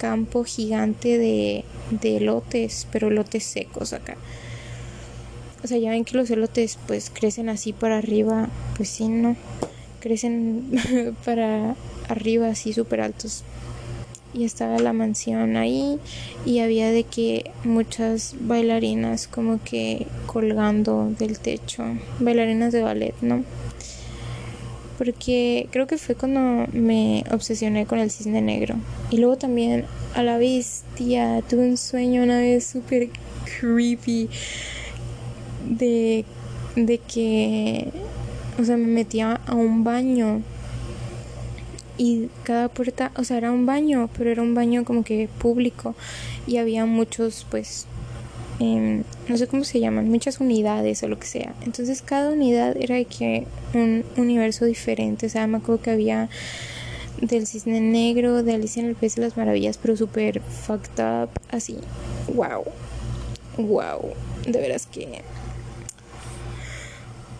campo 0.01 0.45
gigante 0.45 1.19
de, 1.19 1.65
de 1.91 2.17
elotes, 2.17 2.87
pero 2.91 3.09
elotes 3.09 3.45
secos 3.45 3.93
acá. 3.93 4.17
O 5.63 5.67
sea, 5.67 5.79
ya 5.79 5.91
ven 5.91 6.05
que 6.05 6.17
los 6.17 6.31
elotes 6.31 6.79
pues 6.87 7.11
crecen 7.13 7.49
así 7.49 7.73
para 7.73 7.99
arriba, 7.99 8.49
pues 8.77 8.89
sí, 8.89 9.09
no, 9.09 9.37
crecen 10.01 10.71
para 11.25 11.77
arriba 12.09 12.49
así 12.49 12.73
súper 12.73 13.03
altos, 13.03 13.45
y 14.33 14.45
estaba 14.45 14.79
la 14.79 14.93
mansión 14.93 15.57
ahí 15.57 15.99
y 16.45 16.61
había 16.61 16.91
de 16.91 17.05
que 17.05 17.51
muchas 17.65 18.35
bailarinas 18.41 19.27
como 19.27 19.63
que 19.63 20.07
colgando 20.27 21.13
del 21.19 21.39
techo, 21.39 21.85
bailarinas 22.19 22.73
de 22.73 22.83
ballet, 22.83 23.15
¿no? 23.21 23.45
Porque 24.99 25.69
creo 25.71 25.87
que 25.87 25.97
fue 25.97 26.15
cuando 26.15 26.67
me 26.73 27.25
obsesioné 27.31 27.87
con 27.87 27.99
el 27.99 28.11
cisne 28.11 28.43
negro. 28.43 28.75
Y 29.11 29.17
luego 29.17 29.37
también 29.37 29.87
a 30.15 30.23
la 30.23 30.37
bestia, 30.37 31.43
tuve 31.49 31.69
un 31.69 31.79
sueño 31.79 32.23
una 32.23 32.39
vez 32.39 32.67
súper 32.67 33.09
creepy 33.59 34.29
de, 35.67 36.25
de 36.77 36.99
que 36.99 37.89
o 38.61 38.65
sea, 38.65 38.77
me 38.77 38.87
metía 38.87 39.41
a 39.47 39.55
un 39.55 39.85
baño 39.85 40.43
y 42.01 42.31
cada 42.45 42.69
puerta, 42.71 43.13
o 43.15 43.25
sea, 43.25 43.37
era 43.37 43.53
un 43.53 43.67
baño, 43.67 44.09
pero 44.17 44.31
era 44.31 44.41
un 44.41 44.55
baño 44.55 44.87
como 44.87 45.05
que 45.05 45.29
público 45.39 45.95
y 46.47 46.57
había 46.57 46.87
muchos, 46.87 47.47
pues, 47.51 47.85
em, 48.59 49.05
no 49.29 49.37
sé 49.37 49.47
cómo 49.47 49.65
se 49.65 49.81
llaman, 49.81 50.09
muchas 50.09 50.41
unidades 50.41 51.03
o 51.03 51.09
lo 51.09 51.19
que 51.19 51.27
sea. 51.27 51.53
Entonces 51.61 52.01
cada 52.01 52.31
unidad 52.31 52.75
era 52.79 52.95
de 52.95 53.05
que 53.05 53.47
un 53.75 54.03
universo 54.17 54.65
diferente, 54.65 55.27
o 55.27 55.29
sea, 55.29 55.47
me 55.47 55.59
acuerdo 55.59 55.83
que 55.83 55.91
había 55.91 56.31
del 57.21 57.47
cisne 57.47 57.83
negro, 57.83 58.43
de 58.43 58.55
Alicia 58.55 58.83
en 58.83 58.89
el 58.89 58.95
País 58.95 59.17
de 59.17 59.21
las 59.21 59.37
Maravillas, 59.37 59.77
pero 59.77 59.95
súper 59.95 60.41
fucked 60.41 61.05
up, 61.05 61.29
así, 61.51 61.77
wow, 62.35 62.65
wow, 63.59 64.15
de 64.47 64.59
veras 64.59 64.87
que, 64.87 65.21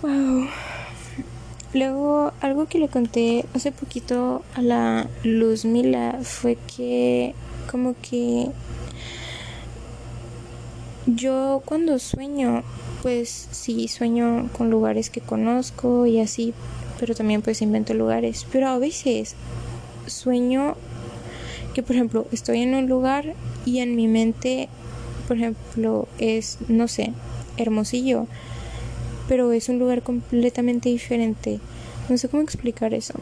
wow. 0.03 0.49
Luego, 1.73 2.33
algo 2.41 2.67
que 2.67 2.79
le 2.79 2.89
conté 2.89 3.45
hace 3.55 3.71
poquito 3.71 4.43
a 4.55 4.63
la 4.63 5.07
Luz 5.23 5.65
Mila 5.65 6.19
fue 6.23 6.59
que, 6.77 7.35
como 7.71 7.95
que 8.03 8.49
yo 11.07 11.63
cuando 11.65 11.99
sueño, 11.99 12.65
pues 13.03 13.49
sí 13.53 13.87
sueño 13.87 14.49
con 14.57 14.69
lugares 14.69 15.11
que 15.11 15.21
conozco 15.21 16.07
y 16.07 16.21
así, 16.21 16.55
pero 16.99 17.15
también 17.15 17.41
pues 17.41 17.63
invento 17.63 17.95
lugares. 17.95 18.47
Pero 18.51 18.69
a 18.69 18.79
veces 18.79 19.37
sueño 20.07 20.75
que, 21.75 21.83
por 21.83 21.95
ejemplo, 21.95 22.27
estoy 22.33 22.63
en 22.63 22.75
un 22.75 22.89
lugar 22.89 23.35
y 23.65 23.79
en 23.79 23.95
mi 23.95 24.09
mente, 24.09 24.69
por 25.29 25.37
ejemplo, 25.37 26.09
es, 26.19 26.59
no 26.69 26.89
sé, 26.89 27.13
hermosillo, 27.57 28.27
pero 29.31 29.53
es 29.53 29.69
un 29.69 29.79
lugar 29.79 30.03
completamente 30.03 30.89
diferente. 30.89 31.61
No 32.09 32.19
sé 32.19 32.29
cómo 32.29 32.43
explicar 32.43 32.95
eso. 32.95 33.15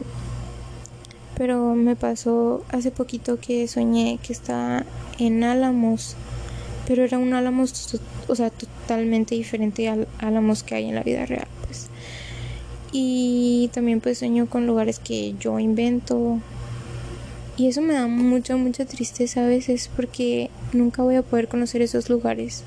Pero 1.37 1.75
me 1.75 1.95
pasó 1.95 2.65
hace 2.69 2.89
poquito 2.89 3.39
que 3.39 3.67
soñé 3.67 4.17
que 4.23 4.33
estaba 4.33 4.85
en 5.19 5.43
Álamos, 5.43 6.15
pero 6.87 7.03
era 7.03 7.19
un 7.19 7.35
Álamos, 7.35 7.99
o 8.27 8.35
sea, 8.35 8.49
totalmente 8.49 9.35
diferente 9.35 9.87
al 9.87 10.07
Álamos 10.17 10.63
que 10.63 10.73
hay 10.73 10.85
en 10.85 10.95
la 10.95 11.03
vida 11.03 11.27
real, 11.27 11.47
pues. 11.67 11.89
Y 12.91 13.69
también 13.71 14.01
pues 14.01 14.17
sueño 14.17 14.49
con 14.49 14.65
lugares 14.65 14.97
que 14.97 15.35
yo 15.39 15.59
invento, 15.59 16.39
y 17.55 17.67
eso 17.67 17.83
me 17.83 17.93
da 17.93 18.07
mucha, 18.07 18.57
mucha 18.57 18.85
tristeza 18.85 19.43
a 19.43 19.47
veces 19.47 19.91
porque 19.95 20.49
nunca 20.73 21.03
voy 21.03 21.17
a 21.17 21.21
poder 21.21 21.47
conocer 21.47 21.83
esos 21.83 22.09
lugares. 22.09 22.63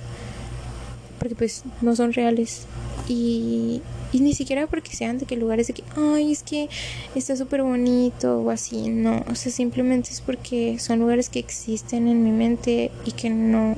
Porque 1.19 1.35
pues 1.35 1.65
no 1.81 1.97
son 1.97 2.13
reales. 2.13 2.67
Y, 3.15 3.83
ni 4.15 4.33
siquiera 4.33 4.67
porque 4.67 4.97
sean 4.97 5.19
de 5.19 5.27
que 5.27 5.37
lugares 5.37 5.67
de 5.67 5.75
que, 5.75 5.85
ay, 5.97 6.33
es 6.33 6.43
que 6.43 6.71
está 7.15 7.37
súper 7.37 7.63
bonito 7.63 8.41
o 8.41 8.51
así. 8.51 8.89
No, 8.89 9.23
o 9.29 9.35
sea, 9.35 9.53
simplemente 9.53 10.11
es 10.11 10.23
porque 10.23 10.79
son 10.79 11.01
lugares 11.01 11.29
que 11.29 11.39
existen 11.39 12.09
en 12.09 12.25
mi 12.25 12.31
mente 12.31 12.91
y 13.05 13.13
que 13.13 13.29
no, 13.29 13.77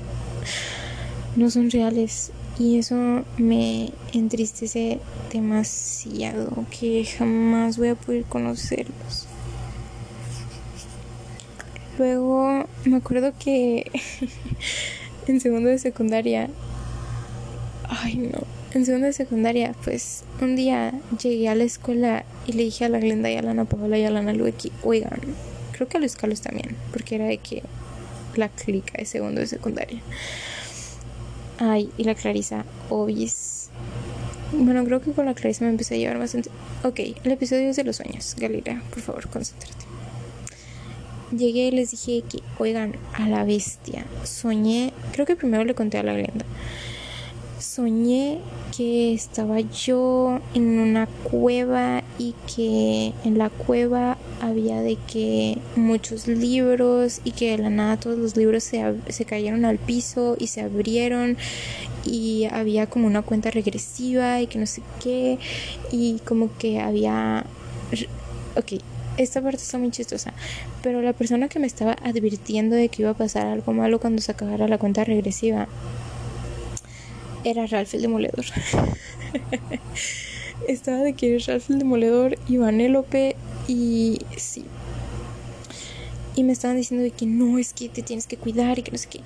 no 1.34 1.50
son 1.50 1.70
reales. 1.70 2.30
Y 2.58 2.78
eso 2.78 3.24
me 3.36 3.90
entristece 4.12 5.00
demasiado, 5.32 6.64
que 6.70 7.04
jamás 7.04 7.76
voy 7.76 7.88
a 7.88 7.94
poder 7.96 8.24
conocerlos. 8.24 9.26
Luego 11.98 12.66
me 12.84 12.96
acuerdo 12.96 13.32
que 13.36 13.90
en 15.26 15.40
segundo 15.40 15.70
de 15.70 15.78
secundaria, 15.78 16.50
ay 17.88 18.16
no, 18.16 18.63
en 18.78 18.84
segundo 18.84 19.06
de 19.06 19.12
secundaria, 19.12 19.74
pues 19.84 20.24
un 20.40 20.56
día 20.56 20.92
llegué 21.22 21.48
a 21.48 21.54
la 21.54 21.64
escuela 21.64 22.24
y 22.46 22.52
le 22.52 22.64
dije 22.64 22.84
a 22.84 22.88
la 22.88 22.98
Glenda 22.98 23.30
y 23.30 23.36
a 23.36 23.42
la 23.42 23.52
Ana 23.52 23.64
Paola 23.64 23.98
y 23.98 24.04
a 24.04 24.10
la 24.10 24.20
Ana 24.20 24.32
Lueki, 24.32 24.72
oigan, 24.82 25.20
creo 25.72 25.88
que 25.88 25.96
a 25.96 26.00
los 26.00 26.16
Carlos 26.16 26.40
también, 26.40 26.76
porque 26.92 27.14
era 27.14 27.26
de 27.26 27.38
que 27.38 27.62
la 28.36 28.48
clica 28.48 28.98
de 28.98 29.04
segundo 29.04 29.40
de 29.40 29.46
secundaria. 29.46 30.00
Ay, 31.58 31.90
y 31.96 32.04
la 32.04 32.14
Clarisa, 32.14 32.64
obis. 32.90 33.68
Bueno, 34.52 34.84
creo 34.84 35.00
que 35.00 35.12
con 35.12 35.26
la 35.26 35.34
Clarisa 35.34 35.64
me 35.64 35.70
empecé 35.70 35.94
a 35.94 35.98
llevar 35.98 36.18
más. 36.18 36.36
Ok, 36.82 36.98
el 36.98 37.32
episodio 37.32 37.70
es 37.70 37.76
de 37.76 37.84
los 37.84 37.96
sueños. 37.96 38.34
Galilea, 38.38 38.82
por 38.90 39.00
favor, 39.00 39.28
concéntrate 39.28 39.84
llegué 41.36 41.68
y 41.68 41.70
les 41.70 41.90
dije 41.90 42.22
que, 42.28 42.40
oigan, 42.58 42.96
a 43.14 43.28
la 43.28 43.44
bestia, 43.44 44.04
soñé, 44.24 44.92
creo 45.12 45.26
que 45.26 45.36
primero 45.36 45.64
le 45.64 45.74
conté 45.74 45.98
a 45.98 46.02
la 46.02 46.14
Glenda, 46.14 46.44
soñé 47.74 48.38
que 48.76 49.12
estaba 49.12 49.58
yo 49.58 50.38
en 50.54 50.78
una 50.78 51.06
cueva 51.06 52.04
y 52.18 52.34
que 52.54 53.12
en 53.24 53.36
la 53.36 53.50
cueva 53.50 54.16
había 54.40 54.80
de 54.80 54.96
que 55.12 55.58
muchos 55.74 56.28
libros 56.28 57.20
y 57.24 57.32
que 57.32 57.50
de 57.50 57.58
la 57.58 57.70
nada 57.70 57.96
todos 57.96 58.16
los 58.16 58.36
libros 58.36 58.62
se, 58.62 58.94
se 59.08 59.24
cayeron 59.24 59.64
al 59.64 59.78
piso 59.78 60.36
y 60.38 60.46
se 60.46 60.60
abrieron 60.60 61.36
y 62.04 62.46
había 62.52 62.86
como 62.86 63.08
una 63.08 63.22
cuenta 63.22 63.50
regresiva 63.50 64.40
y 64.40 64.46
que 64.46 64.58
no 64.58 64.66
sé 64.66 64.82
qué 65.02 65.38
y 65.90 66.20
como 66.24 66.56
que 66.56 66.78
había 66.80 67.44
ok 68.56 68.74
esta 69.16 69.40
parte 69.40 69.58
está 69.58 69.78
muy 69.78 69.90
chistosa, 69.90 70.32
pero 70.82 71.00
la 71.00 71.12
persona 71.12 71.48
que 71.48 71.60
me 71.60 71.68
estaba 71.68 71.96
advirtiendo 72.02 72.74
de 72.74 72.88
que 72.88 73.02
iba 73.02 73.12
a 73.12 73.14
pasar 73.14 73.46
algo 73.46 73.72
malo 73.72 74.00
cuando 74.00 74.20
se 74.20 74.32
acabara 74.32 74.66
la 74.66 74.78
cuenta 74.78 75.04
regresiva 75.04 75.68
era 77.44 77.66
Ralph 77.66 77.94
el 77.94 78.02
Demoledor. 78.02 78.44
estaba 80.68 80.98
de 80.98 81.12
que 81.12 81.38
Ralph 81.46 81.70
el 81.70 81.78
Demoledor 81.78 82.38
y 82.48 82.56
Vanélope 82.56 83.36
y 83.68 84.20
sí. 84.36 84.64
Y 86.34 86.42
me 86.42 86.52
estaban 86.52 86.76
diciendo 86.76 87.04
de 87.04 87.12
que 87.12 87.26
no, 87.26 87.58
es 87.58 87.72
que 87.72 87.88
te 87.88 88.02
tienes 88.02 88.26
que 88.26 88.36
cuidar 88.36 88.78
y 88.78 88.82
que 88.82 88.90
no 88.90 88.98
sé 88.98 89.08
qué. 89.08 89.20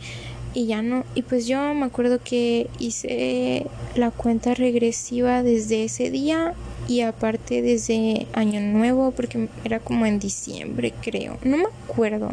Y 0.53 0.67
ya 0.67 0.83
no. 0.83 1.05
Y 1.15 1.23
pues 1.23 1.47
yo 1.47 1.73
me 1.75 1.87
acuerdo 1.87 2.21
que 2.23 2.69
hice 2.79 3.67
la 3.95 4.11
cuenta 4.11 4.55
regresiva 4.55 5.43
desde 5.43 5.85
ese 5.85 6.11
día 6.11 6.55
y 6.87 7.03
aparte 7.03 7.63
desde 7.63 8.27
Año 8.33 8.61
Nuevo, 8.61 9.13
porque 9.13 9.49
era 9.65 9.81
como 9.81 10.07
en 10.07 10.19
diciembre, 10.19 10.93
creo. 11.01 11.39
No 11.45 11.57
me 11.57 11.65
acuerdo. 11.65 12.31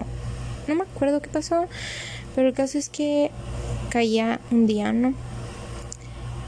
No 0.67 0.75
me 0.75 0.83
acuerdo 0.83 1.21
qué 1.21 1.29
pasó, 1.29 1.67
pero 2.35 2.47
el 2.47 2.53
caso 2.53 2.77
es 2.77 2.89
que 2.89 3.29
caía 3.89 4.39
un 4.51 4.65
día, 4.65 4.91
¿no? 4.91 5.13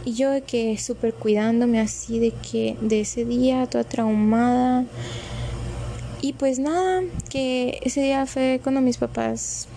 Y 0.08 0.14
yo 0.14 0.32
de 0.32 0.42
que 0.42 0.78
súper 0.78 1.14
cuidándome 1.14 1.82
así 1.82 2.18
de 2.18 2.32
que 2.32 2.78
de 2.80 3.02
ese 3.02 3.26
día, 3.26 3.66
toda 3.66 3.84
traumada. 3.84 4.86
Y 6.22 6.32
pues 6.32 6.60
nada, 6.60 7.02
que 7.30 7.80
ese 7.84 8.04
día 8.04 8.26
fue 8.26 8.62
cuando 8.64 8.80
mis 8.80 8.96
papás 8.96 9.68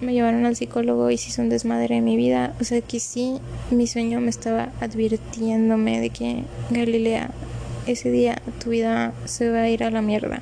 me 0.00 0.14
llevaron 0.14 0.46
al 0.46 0.56
psicólogo 0.56 1.10
y 1.10 1.18
se 1.18 1.28
hizo 1.28 1.42
un 1.42 1.50
desmadre 1.50 1.96
en 1.96 2.04
mi 2.04 2.16
vida. 2.16 2.54
O 2.58 2.64
sea 2.64 2.80
que 2.80 3.00
sí, 3.00 3.36
mi 3.70 3.86
sueño 3.86 4.18
me 4.18 4.30
estaba 4.30 4.70
advirtiéndome 4.80 6.00
de 6.00 6.08
que 6.08 6.44
Galilea 6.70 7.32
ese 7.86 8.10
día 8.10 8.40
tu 8.64 8.70
vida 8.70 9.12
se 9.26 9.50
va 9.50 9.58
a 9.58 9.68
ir 9.68 9.84
a 9.84 9.90
la 9.90 10.00
mierda. 10.00 10.40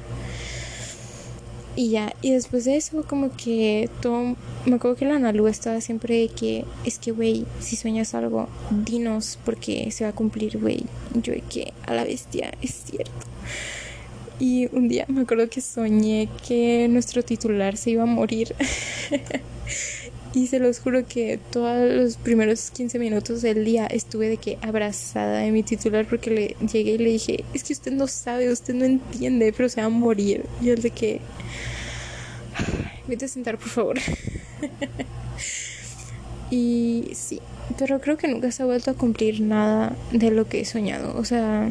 Y 1.77 1.91
ya, 1.91 2.15
y 2.23 2.31
después 2.31 2.65
de 2.65 2.77
eso, 2.77 3.05
como 3.05 3.37
que 3.37 3.91
todo. 4.01 4.37
Me 4.65 4.77
acuerdo 4.77 4.97
que 4.97 5.05
la 5.07 5.17
Analu 5.17 5.49
estaba 5.49 5.81
siempre 5.81 6.21
de 6.21 6.29
que, 6.29 6.65
es 6.85 6.99
que, 6.99 7.11
güey, 7.11 7.47
si 7.61 7.75
sueñas 7.77 8.15
algo, 8.15 8.49
dinos 8.71 9.39
porque 9.45 9.91
se 9.91 10.05
va 10.05 10.11
a 10.11 10.15
cumplir, 10.15 10.59
güey. 10.59 10.85
Yo 11.15 11.33
de 11.33 11.41
que 11.41 11.73
a 11.87 11.95
la 11.95 12.05
bestia, 12.05 12.53
es 12.63 12.83
cierto. 12.85 13.13
Y 14.39 14.69
un 14.75 14.89
día 14.89 15.05
me 15.09 15.23
acuerdo 15.23 15.49
que 15.49 15.61
soñé 15.61 16.29
que 16.47 16.89
nuestro 16.89 17.23
titular 17.23 17.77
se 17.77 17.91
iba 17.91 18.05
a 18.05 18.07
morir. 18.07 18.55
Y 20.35 20.49
se 20.49 20.59
los 20.59 20.81
juro 20.81 21.07
que 21.07 21.39
todos 21.53 21.95
los 21.95 22.17
primeros 22.17 22.73
15 22.73 22.99
minutos 22.99 23.41
del 23.41 23.65
día 23.65 23.87
estuve 23.87 24.29
de 24.29 24.37
que 24.37 24.59
abrazada 24.63 25.39
de 25.39 25.53
mi 25.53 25.63
titular 25.63 26.07
porque 26.07 26.31
le 26.31 26.57
llegué 26.67 26.93
y 26.93 26.99
le 26.99 27.11
dije, 27.11 27.45
es 27.55 27.63
que 27.63 27.73
usted 27.73 27.93
no 27.93 28.09
sabe, 28.09 28.51
usted 28.51 28.75
no 28.75 28.85
entiende, 28.85 29.53
pero 29.57 29.69
se 29.69 29.81
va 29.81 29.87
a 29.87 29.91
morir. 29.91 30.45
Y 30.61 30.71
él 30.71 30.83
de 30.83 30.91
que, 30.91 31.21
vete 33.07 33.27
a 33.27 33.29
sentar 33.29 33.59
por 33.59 33.69
favor. 33.69 33.97
y 36.51 37.11
sí, 37.15 37.41
pero 37.79 38.01
creo 38.01 38.17
que 38.17 38.27
nunca 38.27 38.51
se 38.51 38.65
ha 38.65 38.67
vuelto 38.67 38.91
a 38.91 38.95
cumplir 38.95 39.41
nada 39.41 39.97
de 40.11 40.33
lo 40.33 40.49
que 40.49 40.61
he 40.61 40.65
soñado. 40.65 41.17
O 41.17 41.25
sea, 41.25 41.69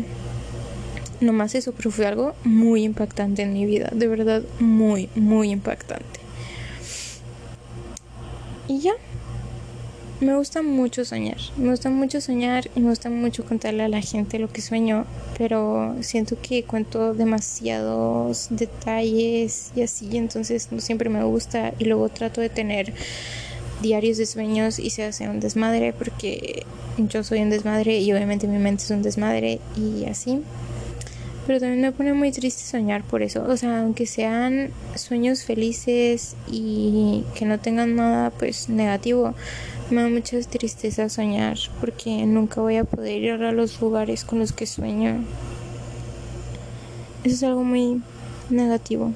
no 1.20 1.34
más 1.34 1.54
eso, 1.56 1.74
pero 1.74 1.92
fue 1.92 2.06
algo 2.06 2.34
muy 2.46 2.86
impactante 2.86 3.42
en 3.42 3.52
mi 3.52 3.66
vida, 3.66 3.90
de 3.94 4.08
verdad, 4.08 4.42
muy, 4.60 5.10
muy 5.16 5.50
impactante. 5.50 6.23
Y 8.68 8.80
ya. 8.80 8.94
Me 10.20 10.38
gusta 10.38 10.62
mucho 10.62 11.04
soñar. 11.04 11.38
Me 11.58 11.70
gusta 11.70 11.90
mucho 11.90 12.22
soñar 12.22 12.70
y 12.76 12.80
me 12.80 12.90
gusta 12.90 13.10
mucho 13.10 13.44
contarle 13.44 13.84
a 13.84 13.90
la 13.90 14.02
gente 14.02 14.40
lo 14.40 14.50
que 14.50 14.62
sueño. 14.62 15.06
Pero 15.38 15.96
siento 16.02 16.38
que 16.42 16.64
cuento 16.64 17.14
demasiados 17.14 18.48
detalles 18.50 19.72
y 19.76 19.82
así. 19.82 20.16
Entonces 20.16 20.70
no 20.72 20.80
siempre 20.80 21.10
me 21.10 21.24
gusta. 21.24 21.74
Y 21.78 21.86
luego 21.86 22.08
trato 22.10 22.40
de 22.40 22.50
tener 22.50 22.94
diarios 23.82 24.18
de 24.18 24.26
sueños 24.26 24.80
y 24.80 24.92
se 24.92 25.04
hace 25.04 25.28
un 25.28 25.42
desmadre 25.42 25.92
porque 25.92 26.66
yo 26.98 27.24
soy 27.24 27.42
un 27.42 27.50
desmadre 27.50 28.00
y 28.00 28.12
obviamente 28.14 28.48
mi 28.48 28.58
mente 28.58 28.84
es 28.84 28.92
un 28.92 29.02
desmadre 29.02 29.60
y 29.76 30.06
así. 30.06 30.42
Pero 31.46 31.60
también 31.60 31.82
me 31.82 31.92
pone 31.92 32.14
muy 32.14 32.32
triste 32.32 32.64
soñar 32.64 33.04
por 33.04 33.22
eso. 33.22 33.44
O 33.48 33.58
sea, 33.58 33.82
aunque 33.82 34.06
sean 34.06 34.70
sueños 34.96 35.44
felices 35.44 36.36
y 36.50 37.24
que 37.36 37.46
no 37.46 37.60
tengan 37.60 37.96
nada 37.96 38.30
pues 38.30 38.70
negativo, 38.70 39.34
me 39.90 40.02
da 40.02 40.10
mucha 40.10 40.40
tristeza 40.42 41.10
soñar 41.10 41.58
porque 41.82 42.26
nunca 42.26 42.62
voy 42.62 42.78
a 42.78 42.86
poder 42.86 43.22
ir 43.22 43.32
a 43.32 43.52
los 43.52 43.82
lugares 43.82 44.24
con 44.24 44.40
los 44.40 44.54
que 44.54 44.66
sueño. 44.66 45.26
Eso 47.26 47.36
es 47.36 47.44
algo 47.44 47.64
muy 47.64 48.02
negativo. 48.50 49.12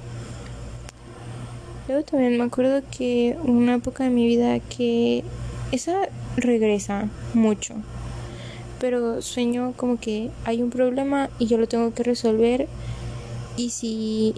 Luego 1.87 2.03
también 2.03 2.37
me 2.37 2.43
acuerdo 2.43 2.81
que 2.91 3.37
una 3.43 3.75
época 3.75 4.03
de 4.03 4.09
mi 4.09 4.27
vida 4.27 4.59
que 4.59 5.23
esa 5.71 6.09
regresa 6.35 7.07
mucho 7.33 7.75
pero 8.79 9.21
sueño 9.21 9.73
como 9.75 9.99
que 9.99 10.29
hay 10.45 10.61
un 10.61 10.69
problema 10.69 11.29
y 11.39 11.47
yo 11.47 11.57
lo 11.57 11.67
tengo 11.67 11.93
que 11.93 12.03
resolver 12.03 12.67
y 13.57 13.71
si 13.71 14.35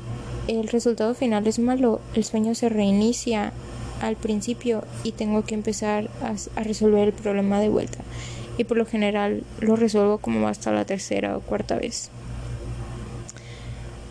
el 0.47 0.67
resultado 0.67 1.13
final 1.13 1.45
es 1.45 1.60
malo, 1.60 1.99
el 2.15 2.23
sueño 2.23 2.56
se 2.56 2.69
reinicia 2.69 3.54
al 4.02 4.15
principio 4.15 4.84
y 5.04 5.12
tengo 5.12 5.43
que 5.43 5.56
empezar 5.56 6.10
a, 6.21 6.63
resolver 6.63 7.10
el 7.10 7.13
problema 7.13 7.60
de 7.60 7.69
vuelta. 7.69 7.99
Y 8.58 8.63
por 8.63 8.78
lo 8.78 8.86
general 8.86 9.43
lo 9.60 9.75
resuelvo 9.75 10.17
como 10.17 10.47
hasta 10.47 10.71
la 10.71 10.86
tercera 10.86 11.38
o 11.38 11.41
cuarta 11.41 11.78
vez. 11.78 12.10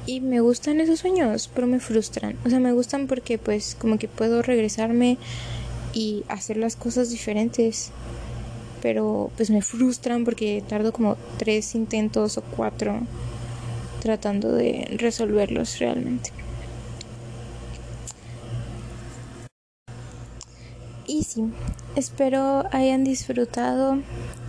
Y 0.06 0.20
me 0.20 0.40
gustan 0.40 0.80
esos 0.80 1.00
sueños, 1.00 1.50
pero 1.54 1.66
me 1.66 1.80
frustran. 1.80 2.36
O 2.46 2.50
sea, 2.50 2.60
me 2.60 2.72
gustan 2.72 3.06
porque 3.06 3.36
pues 3.36 3.76
como 3.78 3.98
que 3.98 4.08
puedo 4.08 4.42
regresarme 4.42 5.18
y 5.92 6.24
hacer 6.28 6.56
las 6.56 6.76
cosas 6.76 7.10
diferentes 7.10 7.90
pero 8.82 9.30
pues 9.36 9.50
me 9.50 9.62
frustran 9.62 10.24
porque 10.24 10.62
tardo 10.66 10.92
como 10.92 11.16
tres 11.36 11.74
intentos 11.74 12.38
o 12.38 12.42
cuatro 12.42 13.00
tratando 14.00 14.52
de 14.52 14.96
resolverlos 14.98 15.78
realmente. 15.78 16.30
Y 21.06 21.24
sí, 21.24 21.44
espero 21.96 22.64
hayan 22.70 23.02
disfrutado 23.02 23.98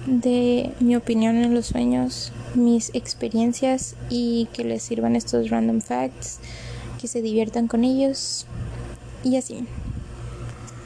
de 0.06 0.72
mi 0.80 0.96
opinión 0.96 1.38
en 1.38 1.54
los 1.54 1.68
sueños, 1.68 2.34
mis 2.54 2.94
experiencias 2.94 3.96
y 4.10 4.48
que 4.54 4.66
les 4.66 4.84
sirvan 4.84 5.16
estos 5.16 5.50
random 5.50 5.80
facts, 5.82 6.40
que 7.00 7.08
se 7.08 7.22
diviertan 7.22 7.68
con 7.68 7.86
ellos 7.86 8.46
y 9.24 9.38
así. 9.38 9.66